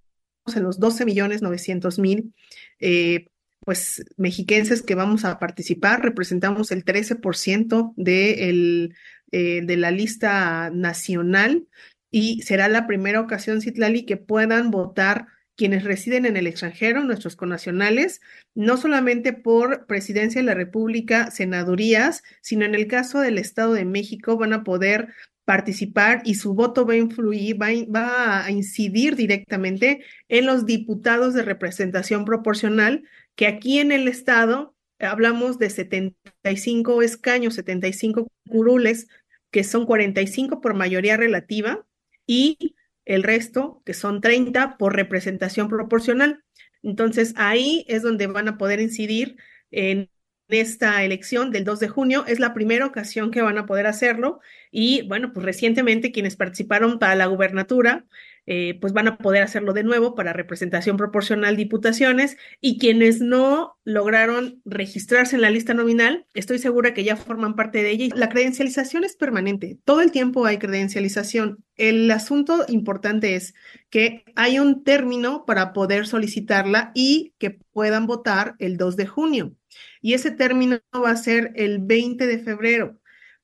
[0.55, 2.33] en los 12 millones 900 mil,
[2.79, 3.27] eh,
[3.69, 8.95] pues mexiquenses que vamos a participar, representamos el 13% de, el,
[9.31, 11.67] eh, de la lista nacional
[12.09, 17.35] y será la primera ocasión, Citlali, que puedan votar quienes residen en el extranjero, nuestros
[17.35, 18.21] connacionales,
[18.55, 23.85] no solamente por presidencia de la República, senadurías, sino en el caso del Estado de
[23.85, 25.09] México van a poder
[25.45, 31.35] participar y su voto va a influir, va, va a incidir directamente en los diputados
[31.35, 33.03] de representación proporcional,
[33.35, 39.07] que aquí en el Estado hablamos de 75 escaños, 75 curules,
[39.51, 41.85] que son 45 por mayoría relativa,
[42.27, 42.75] y
[43.05, 46.43] el resto, que son 30 por representación proporcional.
[46.83, 49.37] Entonces, ahí es donde van a poder incidir
[49.71, 50.09] en
[50.47, 52.25] esta elección del 2 de junio.
[52.27, 54.39] Es la primera ocasión que van a poder hacerlo.
[54.71, 58.05] Y bueno, pues recientemente quienes participaron para la gubernatura
[58.51, 63.77] eh, pues van a poder hacerlo de nuevo para representación proporcional diputaciones y quienes no
[63.83, 68.07] lograron registrarse en la lista nominal, estoy segura que ya forman parte de ella.
[68.15, 71.63] La credencialización es permanente, todo el tiempo hay credencialización.
[71.75, 73.53] El asunto importante es
[73.91, 79.55] que hay un término para poder solicitarla y que puedan votar el 2 de junio.
[80.01, 82.99] Y ese término va a ser el 20 de febrero.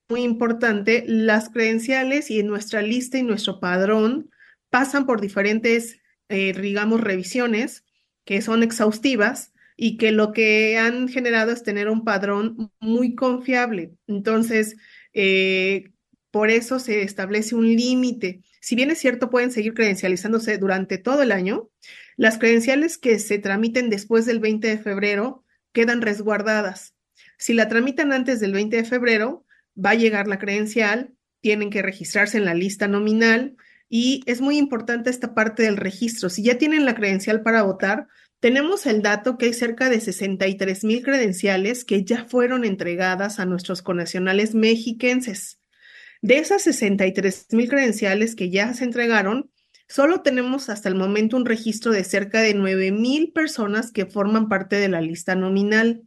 [0.09, 4.31] Muy importante, las credenciales y en nuestra lista y nuestro padrón
[4.75, 7.85] pasan por diferentes, eh, digamos, revisiones
[8.25, 13.93] que son exhaustivas y que lo que han generado es tener un padrón muy confiable.
[14.05, 14.75] Entonces,
[15.13, 15.93] eh,
[16.29, 18.41] por eso se establece un límite.
[18.59, 21.69] Si bien es cierto, pueden seguir credencializándose durante todo el año,
[22.17, 26.95] las credenciales que se tramiten después del 20 de febrero quedan resguardadas.
[27.37, 31.81] Si la tramitan antes del 20 de febrero, va a llegar la credencial, tienen que
[31.81, 33.55] registrarse en la lista nominal,
[33.89, 36.29] y es muy importante esta parte del registro.
[36.29, 38.07] Si ya tienen la credencial para votar,
[38.39, 43.45] tenemos el dato que hay cerca de 63 mil credenciales que ya fueron entregadas a
[43.45, 45.59] nuestros conacionales mexiquenses.
[46.21, 49.51] De esas 63 mil credenciales que ya se entregaron,
[49.87, 54.49] solo tenemos hasta el momento un registro de cerca de 9 mil personas que forman
[54.49, 56.03] parte de la lista nominal.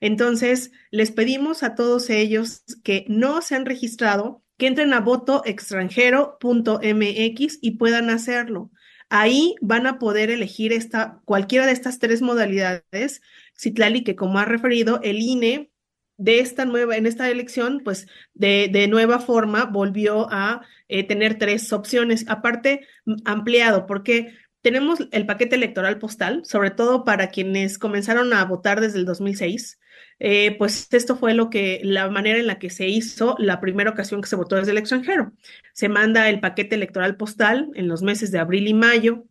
[0.00, 7.58] Entonces, les pedimos a todos ellos que no se han registrado que entren a votoextranjero.mx
[7.60, 8.70] y puedan hacerlo.
[9.08, 13.22] Ahí van a poder elegir esta, cualquiera de estas tres modalidades.
[13.56, 15.70] Citlali, que como ha referido, el INE
[16.16, 21.38] de esta nueva, en esta elección, pues de, de nueva forma volvió a eh, tener
[21.38, 22.86] tres opciones, aparte
[23.24, 28.98] ampliado, porque tenemos el paquete electoral postal, sobre todo para quienes comenzaron a votar desde
[28.98, 29.78] el 2006.
[30.18, 33.90] Eh, pues esto fue lo que, la manera en la que se hizo la primera
[33.90, 35.32] ocasión que se votó desde el extranjero.
[35.72, 39.24] Se manda el paquete electoral postal en los meses de abril y mayo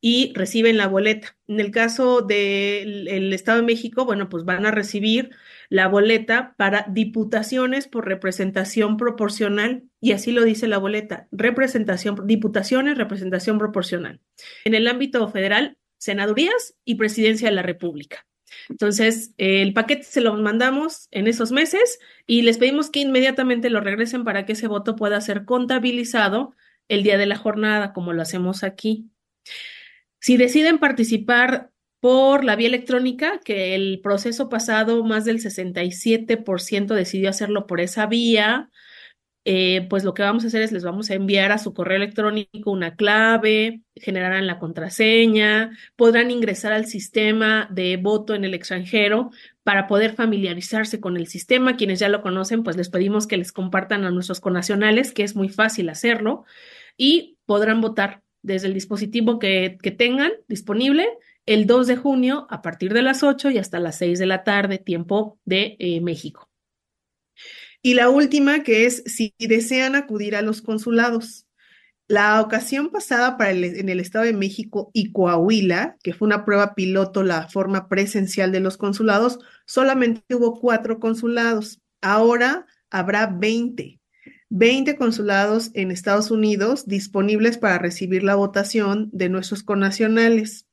[0.00, 1.36] y reciben la boleta.
[1.46, 5.30] En el caso del Estado de México, bueno, pues van a recibir
[5.68, 12.96] la boleta para diputaciones por representación proporcional, y así lo dice la boleta, representación, diputaciones,
[12.96, 14.20] representación proporcional.
[14.64, 18.26] En el ámbito federal, senadurías y presidencia de la República.
[18.68, 23.80] Entonces, el paquete se lo mandamos en esos meses y les pedimos que inmediatamente lo
[23.80, 26.54] regresen para que ese voto pueda ser contabilizado
[26.88, 29.10] el día de la jornada, como lo hacemos aquí.
[30.18, 31.70] Si deciden participar
[32.00, 38.06] por la vía electrónica, que el proceso pasado más del 67% decidió hacerlo por esa
[38.06, 38.70] vía,
[39.44, 41.96] eh, pues lo que vamos a hacer es les vamos a enviar a su correo
[41.96, 49.30] electrónico una clave, generarán la contraseña, podrán ingresar al sistema de voto en el extranjero
[49.62, 51.76] para poder familiarizarse con el sistema.
[51.76, 55.34] Quienes ya lo conocen, pues les pedimos que les compartan a nuestros conacionales, que es
[55.34, 56.44] muy fácil hacerlo,
[56.96, 61.08] y podrán votar desde el dispositivo que, tengan disponible
[61.46, 64.44] el 2 de junio a partir de las 8 y hasta las 6 de la
[64.44, 66.49] tarde, tiempo de eh, México.
[67.82, 71.46] Y la última, que es si desean acudir a los consulados.
[72.08, 76.74] La ocasión pasada para en el Estado de México y Coahuila, que fue una prueba
[76.74, 81.80] piloto, la forma presencial de los consulados, solamente hubo cuatro consulados.
[82.02, 84.00] Ahora habrá 20.
[84.50, 90.66] 20 consulados en Estados Unidos disponibles para recibir la votación de nuestros connacionales.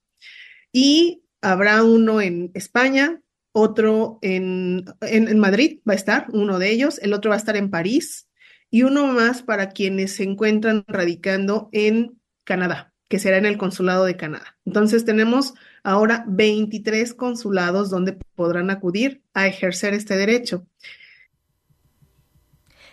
[0.72, 7.00] Y habrá uno en España, otro en, en, Madrid, va a estar uno de ellos,
[7.02, 8.30] el otro va a estar en París
[8.70, 14.06] y uno más para quienes se encuentran radicando en Canadá, que será en el consulado
[14.06, 14.58] de Canadá.
[14.66, 20.68] Entonces tenemos ahora 23 consulados donde podrán acudir a ejercer este derecho.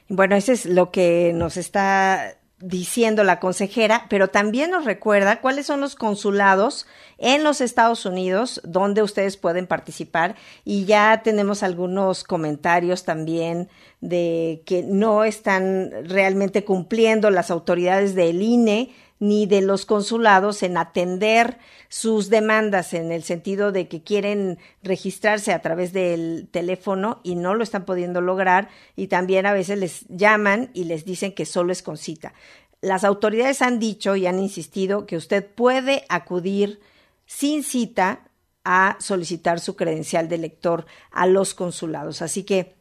[0.09, 5.67] Bueno, eso es lo que nos está diciendo la consejera, pero también nos recuerda cuáles
[5.67, 6.87] son los consulados
[7.19, 10.35] en los Estados Unidos donde ustedes pueden participar.
[10.65, 13.69] Y ya tenemos algunos comentarios también
[14.01, 20.77] de que no están realmente cumpliendo las autoridades del INE ni de los consulados en
[20.77, 21.59] atender
[21.89, 27.55] sus demandas en el sentido de que quieren registrarse a través del teléfono y no
[27.55, 31.73] lo están pudiendo lograr y también a veces les llaman y les dicen que solo
[31.73, 32.35] es con cita.
[32.81, 36.81] Las autoridades han dicho y han insistido que usted puede acudir
[37.25, 38.29] sin cita
[38.65, 42.23] a solicitar su credencial de lector a los consulados.
[42.23, 42.75] Así que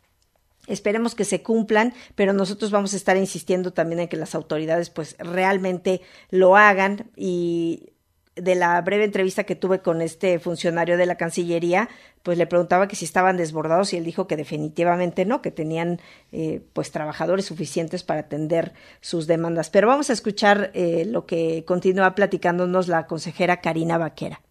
[0.67, 4.89] Esperemos que se cumplan, pero nosotros vamos a estar insistiendo también en que las autoridades
[4.89, 7.93] pues realmente lo hagan y
[8.35, 11.89] de la breve entrevista que tuve con este funcionario de la Cancillería,
[12.23, 15.99] pues le preguntaba que si estaban desbordados y él dijo que definitivamente no, que tenían
[16.31, 19.69] eh, pues trabajadores suficientes para atender sus demandas.
[19.69, 24.41] Pero vamos a escuchar eh, lo que continúa platicándonos la consejera Karina Vaquera.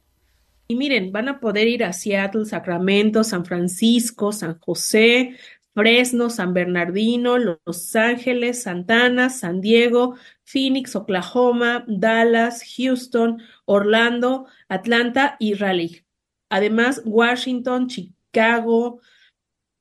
[0.69, 5.37] Y miren, van a poder ir a Seattle, Sacramento, San Francisco, San José,
[5.75, 15.55] Fresno, San Bernardino, Los Ángeles, Santana, San Diego, Phoenix, Oklahoma, Dallas, Houston, Orlando, Atlanta y
[15.55, 16.05] Raleigh.
[16.51, 19.01] Además, Washington, Chicago,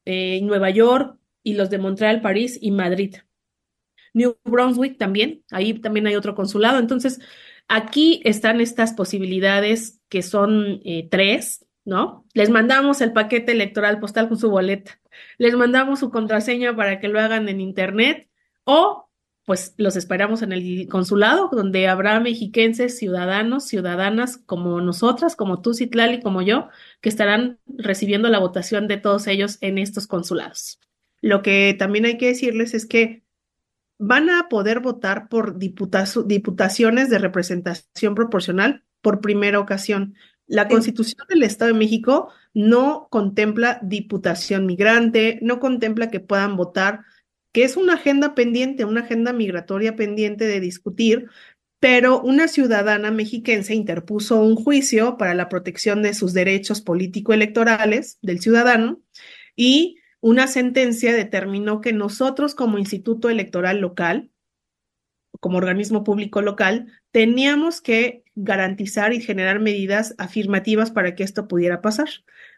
[0.05, 3.17] eh, Nueva York y los de Montreal, París y Madrid.
[4.13, 6.79] New Brunswick también, ahí también hay otro consulado.
[6.79, 7.19] Entonces,
[7.67, 12.25] aquí están estas posibilidades que son eh, tres, ¿no?
[12.33, 15.00] Les mandamos el paquete electoral postal con su boleta,
[15.37, 18.29] les mandamos su contraseña para que lo hagan en internet
[18.63, 19.09] o
[19.45, 25.73] pues los esperamos en el consulado donde habrá mexiquenses, ciudadanos, ciudadanas como nosotras, como tú,
[25.73, 26.69] Citlali, como yo,
[27.01, 30.79] que estarán recibiendo la votación de todos ellos en estos consulados.
[31.21, 33.23] Lo que también hay que decirles es que
[33.97, 40.15] van a poder votar por diputaciones de representación proporcional por primera ocasión.
[40.51, 47.05] La Constitución del Estado de México no contempla diputación migrante, no contempla que puedan votar,
[47.53, 51.29] que es una agenda pendiente, una agenda migratoria pendiente de discutir,
[51.79, 58.41] pero una ciudadana mexiquense interpuso un juicio para la protección de sus derechos político-electorales del
[58.41, 58.99] ciudadano
[59.55, 64.31] y una sentencia determinó que nosotros como Instituto Electoral Local,
[65.39, 71.81] como organismo público local, teníamos que garantizar y generar medidas afirmativas para que esto pudiera
[71.81, 72.09] pasar.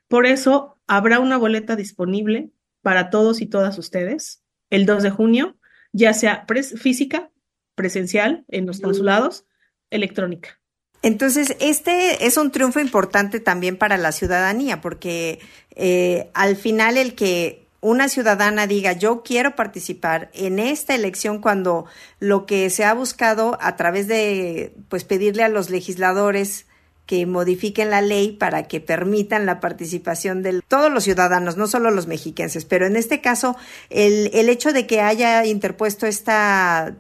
[0.08, 2.51] Por eso habrá una boleta disponible
[2.82, 5.58] para todos y todas ustedes el 2 de junio,
[5.91, 6.45] ya sea
[6.78, 7.30] física,
[7.76, 9.45] presencial en los consulados,
[9.91, 10.60] electrónica.
[11.04, 15.39] Entonces, este es un triunfo importante también para la ciudadanía, porque
[15.76, 21.86] eh, al final el que una ciudadana diga yo quiero participar en esta elección cuando
[22.19, 26.65] lo que se ha buscado a través de pues pedirle a los legisladores
[27.05, 31.91] que modifiquen la ley para que permitan la participación de todos los ciudadanos, no solo
[31.91, 33.57] los mexiquenses, pero en este caso
[33.89, 36.95] el, el hecho de que haya interpuesto esta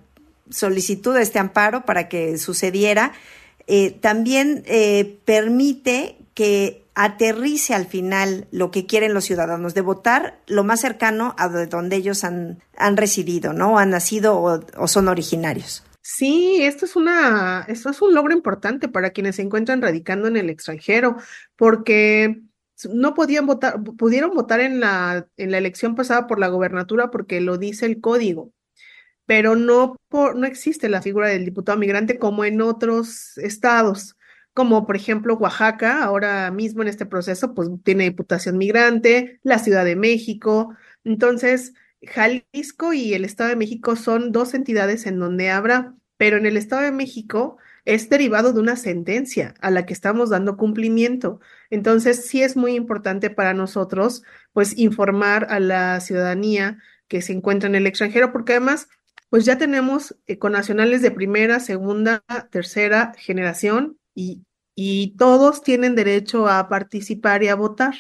[0.49, 3.13] solicitud, este amparo para que sucediera,
[3.67, 10.39] eh, también eh, permite que aterrice al final lo que quieren los ciudadanos, de votar
[10.47, 13.79] lo más cercano a donde ellos han, han residido, ¿no?
[13.79, 15.83] Han nacido o, son originarios.
[16.01, 20.37] Sí, esto es una, esto es un logro importante para quienes se encuentran radicando en
[20.37, 21.15] el extranjero,
[21.55, 22.41] porque
[22.91, 27.39] no podían votar, pudieron votar en la, en la elección pasada por la gobernatura porque
[27.39, 28.51] lo dice el código,
[29.25, 34.17] pero no, por, no existe la figura del diputado migrante como en otros estados
[34.53, 39.85] como por ejemplo Oaxaca, ahora mismo en este proceso, pues tiene diputación migrante, la Ciudad
[39.85, 40.75] de México.
[41.03, 41.73] Entonces,
[42.03, 46.57] Jalisco y el Estado de México son dos entidades en donde habrá, pero en el
[46.57, 51.39] Estado de México es derivado de una sentencia a la que estamos dando cumplimiento.
[51.69, 54.23] Entonces, sí es muy importante para nosotros,
[54.53, 56.77] pues, informar a la ciudadanía
[57.07, 58.87] que se encuentra en el extranjero, porque además,
[59.29, 64.43] pues ya tenemos eh, nacionales de primera, segunda, tercera generación y,
[65.17, 67.95] todos tienen derecho a participar y a votar.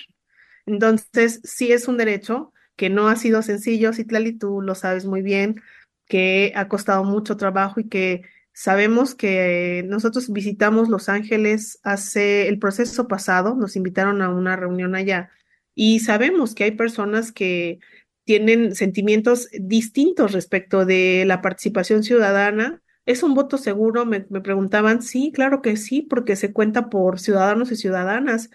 [0.65, 5.21] Entonces, sí es un derecho que no ha sido sencillo, Citlali, tú lo sabes muy
[5.21, 5.61] bien,
[6.07, 12.59] que ha costado mucho trabajo y que sabemos que nosotros visitamos Los Ángeles hace el
[12.59, 15.31] proceso pasado, nos invitaron a una reunión allá
[15.75, 17.79] y sabemos que hay personas que
[18.25, 22.81] tienen sentimientos distintos respecto de la participación ciudadana.
[23.05, 24.05] ¿Es un voto seguro?
[24.05, 25.01] Me, preguntaban.
[25.01, 28.49] Sí, claro que sí, porque se cuenta por ciudadanos y ciudadanas.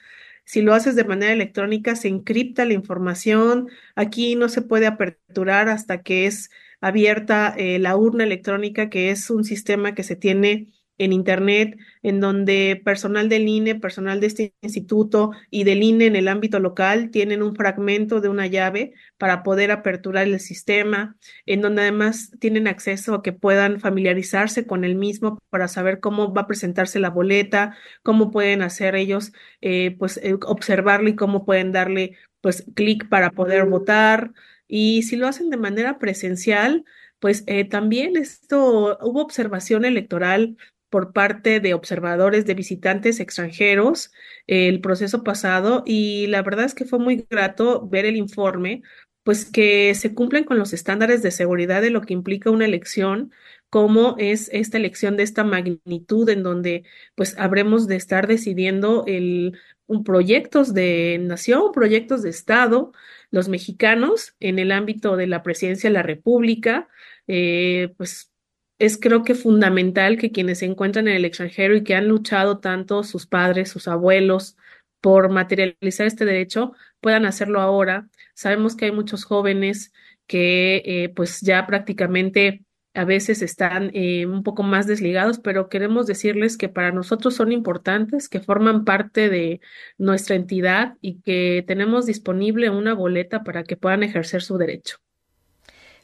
[0.45, 3.69] Si lo haces de manera electrónica, se encripta la información.
[3.95, 9.29] Aquí no se puede aperturar hasta que es abierta eh, la urna electrónica, que es
[9.31, 10.69] un sistema que se tiene
[10.99, 16.17] en Internet, en donde personal del INE, personal de este instituto y del INE en
[16.17, 21.61] el ámbito local tienen un fragmento de una llave para poder aperturar el sistema, en
[21.61, 26.43] donde además tienen acceso a que puedan familiarizarse con el mismo para saber cómo va
[26.43, 31.73] a presentarse la boleta, cómo pueden hacer ellos, eh, pues, eh, observarlo y cómo pueden
[31.73, 34.33] darle, pues, clic para poder votar.
[34.67, 36.85] Y si lo hacen de manera presencial,
[37.21, 40.57] pues eh, también esto hubo observación electoral
[40.91, 44.13] por parte de observadores de visitantes extranjeros
[44.47, 48.83] el proceso pasado y la verdad es que fue muy grato ver el informe,
[49.23, 53.33] pues que se cumplen con los estándares de seguridad de lo que implica una elección,
[53.71, 56.85] como es esta elección de esta magnitud en donde
[57.15, 59.59] pues habremos de estar decidiendo el
[59.89, 62.93] un proyectos de nación, proyectos de Estado,
[63.31, 66.89] los mexicanos en el ámbito de la presidencia de la República,
[67.27, 68.31] eh, pues
[68.79, 72.59] es creo que fundamental que quienes se encuentran en el extranjero y que han luchado
[72.59, 74.57] tanto sus padres, sus abuelos,
[75.01, 78.09] por materializar este derecho, puedan hacerlo ahora.
[78.35, 79.93] Sabemos que hay muchos jóvenes
[80.27, 82.65] que eh, pues ya prácticamente
[82.95, 87.53] a veces están eh, un poco más desligados, pero queremos decirles que para nosotros son
[87.53, 89.61] importantes, que forman parte de
[89.99, 94.99] nuestra entidad y que tenemos disponible una boleta para que puedan ejercer su derecho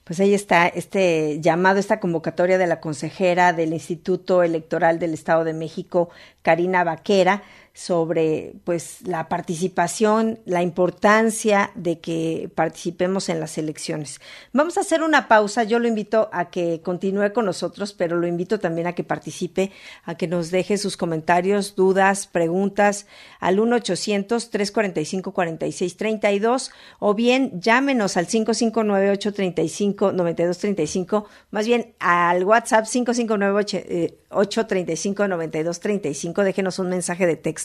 [0.04, 5.44] pues ahí está este llamado, esta convocatoria de la consejera del Instituto Electoral del Estado
[5.44, 6.10] de México,
[6.42, 7.42] Karina Vaquera,
[7.74, 14.20] sobre pues la participación, la importancia de que participemos en las elecciones.
[14.52, 18.28] Vamos a hacer una pausa, yo lo invito a que continúe con nosotros, pero lo
[18.28, 19.72] invito también a que participe,
[20.04, 23.06] a que nos deje sus comentarios, dudas, preguntas
[23.40, 26.70] al 1 800 345 4632
[27.00, 36.78] o bien llámenos al 559 835 9235, más bien al WhatsApp 559 835 9235, déjenos
[36.78, 37.63] un mensaje de texto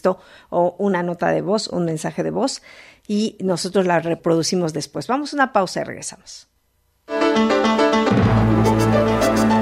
[0.49, 2.61] o una nota de voz, un mensaje de voz
[3.07, 5.07] y nosotros la reproducimos después.
[5.07, 6.47] Vamos a una pausa y regresamos.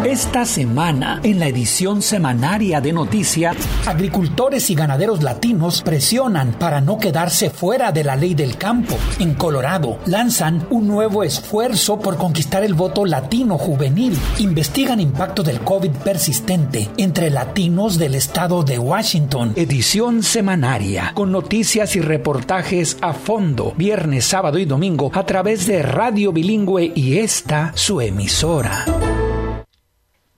[0.07, 6.97] Esta semana, en la edición semanaria de noticias, agricultores y ganaderos latinos presionan para no
[6.97, 8.95] quedarse fuera de la ley del campo.
[9.19, 14.17] En Colorado, lanzan un nuevo esfuerzo por conquistar el voto latino juvenil.
[14.39, 19.51] Investigan impacto del COVID persistente entre latinos del estado de Washington.
[19.57, 25.81] Edición semanaria, con noticias y reportajes a fondo, viernes, sábado y domingo, a través de
[25.83, 28.85] Radio Bilingüe y esta, su emisora.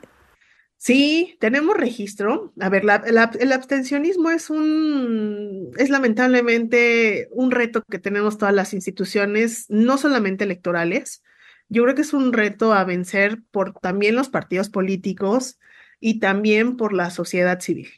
[0.78, 2.54] Sí, tenemos registro.
[2.60, 9.66] A ver, el abstencionismo es un, es lamentablemente un reto que tenemos todas las instituciones,
[9.70, 11.24] no solamente electorales.
[11.70, 15.58] Yo creo que es un reto a vencer por también los partidos políticos
[16.00, 17.90] y también por la sociedad civil.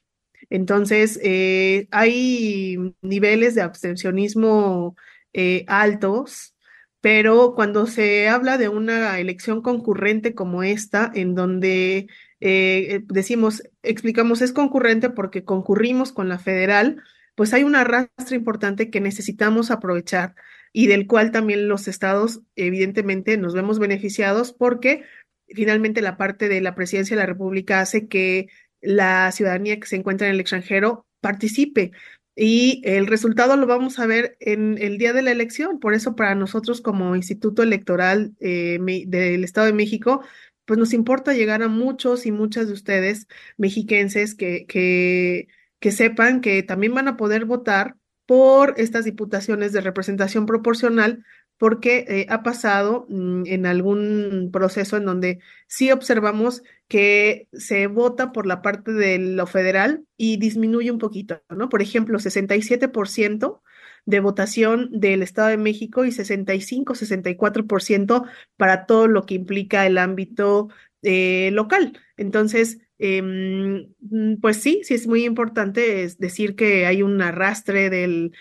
[0.50, 4.96] Entonces, eh, hay niveles de abstencionismo
[5.34, 6.56] eh, altos,
[7.02, 12.08] pero cuando se habla de una elección concurrente como esta, en donde
[12.40, 17.02] eh, decimos, explicamos, es concurrente porque concurrimos con la federal,
[17.36, 20.36] pues hay una rastra importante que necesitamos aprovechar
[20.74, 25.04] y del cual también los estados evidentemente nos vemos beneficiados porque
[25.48, 28.48] finalmente la parte de la presidencia de la República hace que
[28.82, 31.92] la ciudadanía que se encuentra en el extranjero participe
[32.40, 35.80] y el resultado lo vamos a ver en el día de la elección.
[35.80, 40.22] Por eso para nosotros como Instituto Electoral eh, del Estado de México,
[40.66, 45.48] pues nos importa llegar a muchos y muchas de ustedes mexiquenses que, que,
[45.80, 47.96] que sepan que también van a poder votar
[48.28, 51.24] por estas diputaciones de representación proporcional
[51.58, 58.32] porque eh, ha pasado mm, en algún proceso en donde sí observamos que se vota
[58.32, 61.70] por la parte de lo federal y disminuye un poquito, ¿no?
[61.70, 63.62] Por ejemplo, 67%
[64.06, 70.70] de votación del Estado de México y 65-64% para todo lo que implica el ámbito
[71.02, 72.00] eh, local.
[72.16, 77.90] Entonces, em, mm, pues sí, sí es muy importante es decir que hay un arrastre
[77.90, 78.32] del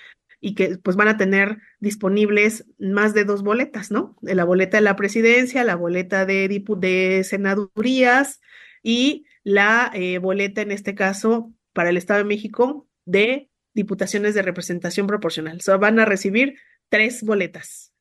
[0.47, 4.17] y que pues van a tener disponibles más de dos boletas, ¿no?
[4.23, 6.47] La boleta de la presidencia, la boleta de,
[6.79, 8.41] de senadurías
[8.81, 14.43] y la eh, boleta en este caso para el Estado de México de diputaciones de
[14.43, 15.57] representación proporcional.
[15.57, 16.55] O sea, van a recibir
[16.91, 17.93] tres boletas.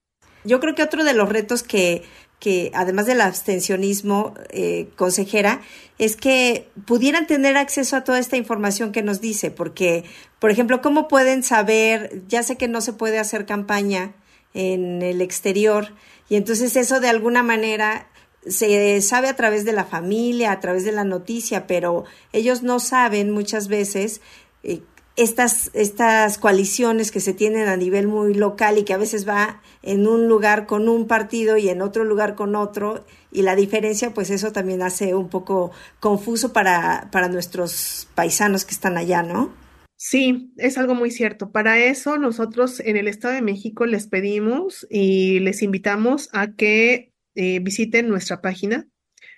[0.43, 2.03] Yo creo que otro de los retos que
[2.39, 5.61] que además del abstencionismo, eh, consejera,
[5.97, 10.03] es que pudieran tener acceso a toda esta información que nos dice, porque,
[10.39, 12.23] por ejemplo, ¿cómo pueden saber?
[12.27, 14.13] Ya sé que no se puede hacer campaña
[14.53, 15.93] en el exterior,
[16.29, 18.07] y entonces eso de alguna manera
[18.47, 22.79] se sabe a través de la familia, a través de la noticia, pero ellos no
[22.79, 24.21] saben muchas veces
[24.63, 24.81] eh,
[25.15, 29.61] estas, estas coaliciones que se tienen a nivel muy local y que a veces va
[29.81, 34.13] en un lugar con un partido y en otro lugar con otro, y la diferencia,
[34.13, 39.53] pues eso también hace un poco confuso para, para nuestros paisanos que están allá, ¿no?
[39.97, 41.51] Sí, es algo muy cierto.
[41.51, 47.13] Para eso nosotros en el Estado de México les pedimos y les invitamos a que
[47.35, 48.87] eh, visiten nuestra página.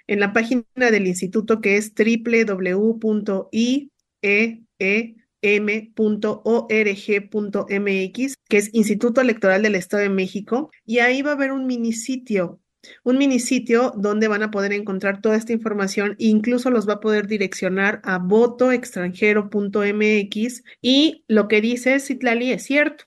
[0.07, 2.77] En la página del instituto que es www.iee
[5.41, 6.67] m.org.mx,
[8.49, 12.61] que es Instituto Electoral del Estado de México, y ahí va a haber un minisitio,
[13.03, 16.99] un minisitio donde van a poder encontrar toda esta información e incluso los va a
[16.99, 23.05] poder direccionar a votoextranjero.mx y lo que dice Citlali es cierto.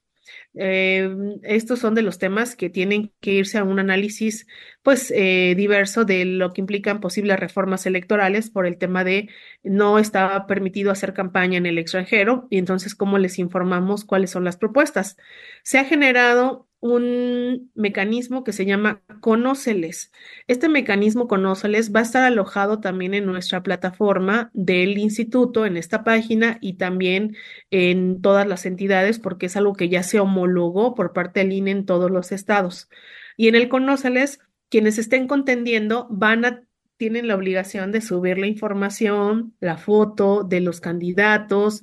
[0.55, 1.09] Eh,
[1.45, 4.49] estos son de los temas que tienen que irse a un análisis
[4.83, 9.29] pues eh, diverso de lo que implican posibles reformas electorales por el tema de
[9.63, 14.45] no estaba permitido hacer campaña en el extranjero y entonces cómo les informamos cuáles son
[14.45, 15.17] las propuestas.
[15.63, 20.11] Se ha generado un mecanismo que se llama Conóceles.
[20.47, 26.05] Este mecanismo Conóceles va a estar alojado también en nuestra plataforma del instituto, en esta
[26.05, 27.37] página y también
[27.71, 31.71] en todas las entidades, porque es algo que ya se homologó por parte del INE
[31.71, 32.89] en todos los estados.
[33.37, 36.63] Y en el Conóceles, quienes estén contendiendo van a
[37.01, 41.83] tienen la obligación de subir la información, la foto de los candidatos,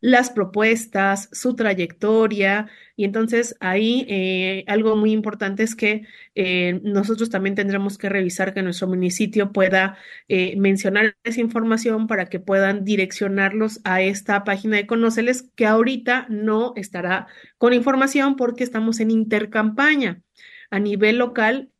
[0.00, 2.68] las propuestas, su trayectoria.
[2.96, 8.54] Y entonces ahí eh, algo muy importante es que eh, nosotros también tendremos que revisar
[8.54, 9.98] que nuestro municipio pueda
[10.28, 16.26] eh, mencionar esa información para que puedan direccionarlos a esta página de Conoceles que ahorita
[16.28, 17.26] no estará
[17.58, 20.22] con información porque estamos en intercampaña.
[20.70, 21.70] A nivel local,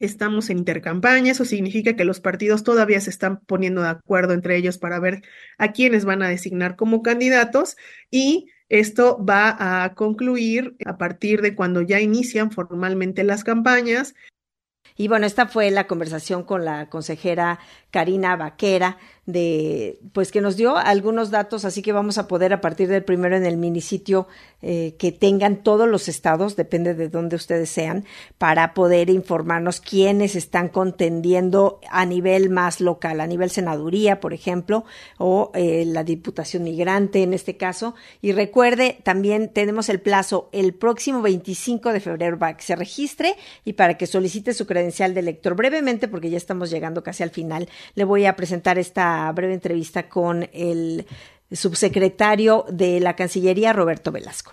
[0.00, 4.56] estamos en intercampaña, eso significa que los partidos todavía se están poniendo de acuerdo entre
[4.56, 5.22] ellos para ver
[5.58, 7.76] a quiénes van a designar como candidatos
[8.10, 14.14] y esto va a concluir a partir de cuando ya inician formalmente las campañas.
[14.96, 17.58] Y bueno, esta fue la conversación con la consejera
[17.90, 22.60] Karina Vaquera de pues que nos dio algunos datos, así que vamos a poder a
[22.60, 24.26] partir del primero en el minisitio
[24.62, 28.04] eh, que tengan todos los estados, depende de dónde ustedes sean,
[28.38, 34.84] para poder informarnos quiénes están contendiendo a nivel más local, a nivel senaduría, por ejemplo,
[35.18, 37.94] o eh, la diputación migrante en este caso.
[38.20, 43.36] Y recuerde, también tenemos el plazo el próximo 25 de febrero para que se registre
[43.64, 47.30] y para que solicite su credencial de elector brevemente, porque ya estamos llegando casi al
[47.30, 47.68] final.
[47.94, 51.06] Le voy a presentar esta breve entrevista con el
[51.52, 54.52] subsecretario de la Cancillería, Roberto Velasco.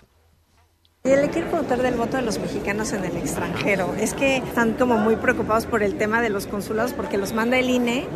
[1.04, 3.94] Le quiero preguntar del voto de los mexicanos en el extranjero.
[3.98, 7.58] Es que están como muy preocupados por el tema de los consulados porque los manda
[7.58, 8.06] el INE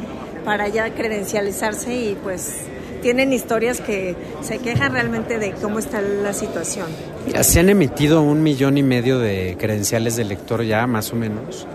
[0.44, 2.66] para ya credencializarse y pues
[3.00, 6.86] tienen historias que se quejan realmente de cómo está la situación.
[7.42, 11.66] se han emitido un millón y medio de credenciales de lector ya, más o menos.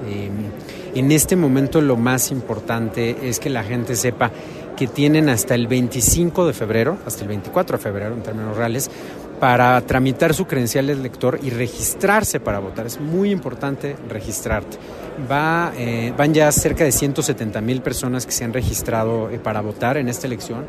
[0.95, 4.31] en este momento lo más importante es que la gente sepa
[4.77, 8.89] que tienen hasta el 25 de febrero, hasta el 24 de febrero en términos reales,
[9.39, 12.85] para tramitar su credencial de lector y registrarse para votar.
[12.85, 14.77] Es muy importante registrarte.
[15.29, 19.61] Va, eh, van ya cerca de 170 mil personas que se han registrado eh, para
[19.61, 20.65] votar en esta elección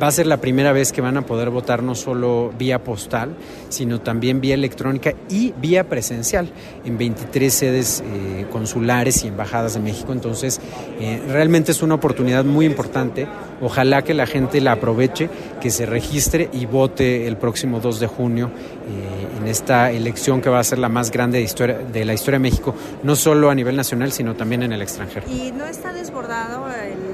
[0.00, 3.34] va a ser la primera vez que van a poder votar no solo vía postal,
[3.68, 6.50] sino también vía electrónica y vía presencial
[6.84, 10.12] en 23 sedes eh, consulares y embajadas de México.
[10.12, 10.60] Entonces,
[11.00, 13.26] eh, realmente es una oportunidad muy importante.
[13.60, 15.28] Ojalá que la gente la aproveche,
[15.60, 20.50] que se registre y vote el próximo 2 de junio eh, en esta elección que
[20.50, 23.50] va a ser la más grande de, historia, de la historia de México, no solo
[23.50, 25.26] a nivel nacional, sino también en el extranjero.
[25.28, 27.09] ¿Y no está desbordado el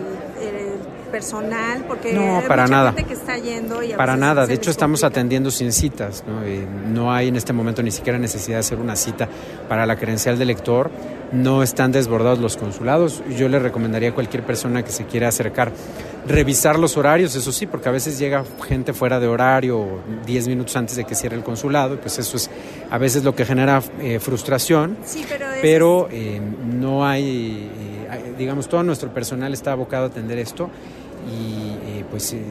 [1.07, 1.84] personal?
[1.86, 2.92] Porque no, hay para mucha nada.
[2.92, 6.42] gente que está yendo y Para nada, se de hecho estamos atendiendo sin citas, ¿no?
[6.92, 9.28] No hay en este momento ni siquiera necesidad de hacer una cita
[9.68, 10.90] para la credencial de lector,
[11.32, 15.72] no están desbordados los consulados, yo le recomendaría a cualquier persona que se quiera acercar
[16.26, 20.76] revisar los horarios, eso sí, porque a veces llega gente fuera de horario 10 minutos
[20.76, 22.50] antes de que cierre el consulado, y pues eso es
[22.90, 26.40] a veces lo que genera eh, frustración, Sí, pero, pero eh,
[26.74, 27.95] no hay, eh,
[28.38, 30.70] digamos, todo nuestro personal está abocado a atender esto
[31.30, 32.42] y eh, pues eh,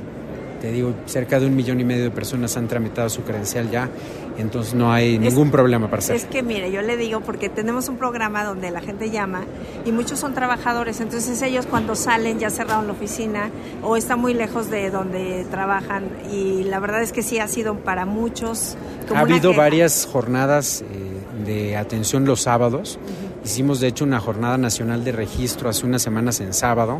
[0.61, 3.89] te digo, cerca de un millón y medio de personas han tramitado su credencial ya,
[4.37, 6.15] entonces no hay ningún problema para hacer.
[6.15, 9.43] Es que mire, yo le digo porque tenemos un programa donde la gente llama
[9.85, 13.49] y muchos son trabajadores, entonces ellos cuando salen ya cerraron la oficina
[13.83, 17.75] o están muy lejos de donde trabajan y la verdad es que sí ha sido
[17.75, 18.75] para muchos.
[19.07, 19.61] como Ha habido queja.
[19.61, 22.97] varias jornadas eh, de atención los sábados.
[23.45, 26.99] Hicimos de hecho una jornada nacional de registro hace unas semanas en sábado,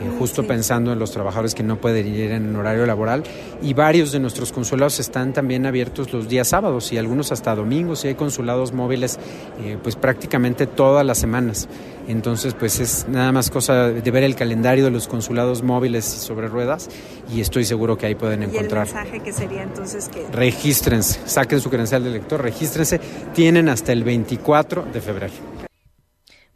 [0.00, 0.48] eh, justo sí.
[0.48, 3.22] pensando en los trabajadores que no pueden ir en horario laboral.
[3.62, 8.04] Y varios de nuestros consulados están también abiertos los días sábados y algunos hasta domingos.
[8.04, 9.20] Y hay consulados móviles
[9.62, 11.68] eh, pues prácticamente todas las semanas.
[12.08, 16.48] Entonces pues es nada más cosa de ver el calendario de los consulados móviles sobre
[16.48, 16.88] ruedas
[17.32, 18.86] y estoy seguro que ahí pueden Y el encontrar.
[18.86, 23.00] mensaje que sería entonces que Regístrense, saquen su credencial de lector, regístrense,
[23.34, 25.55] tienen hasta el 24 de febrero.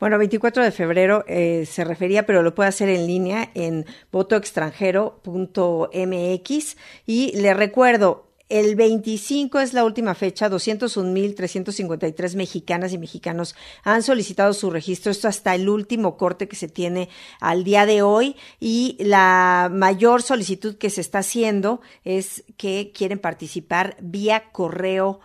[0.01, 6.77] Bueno, 24 de febrero eh, se refería, pero lo puede hacer en línea en votoextranjero.mx.
[7.05, 14.55] Y le recuerdo, el 25 es la última fecha, 201.353 mexicanas y mexicanos han solicitado
[14.55, 18.97] su registro, esto hasta el último corte que se tiene al día de hoy y
[18.99, 25.21] la mayor solicitud que se está haciendo es que quieren participar vía correo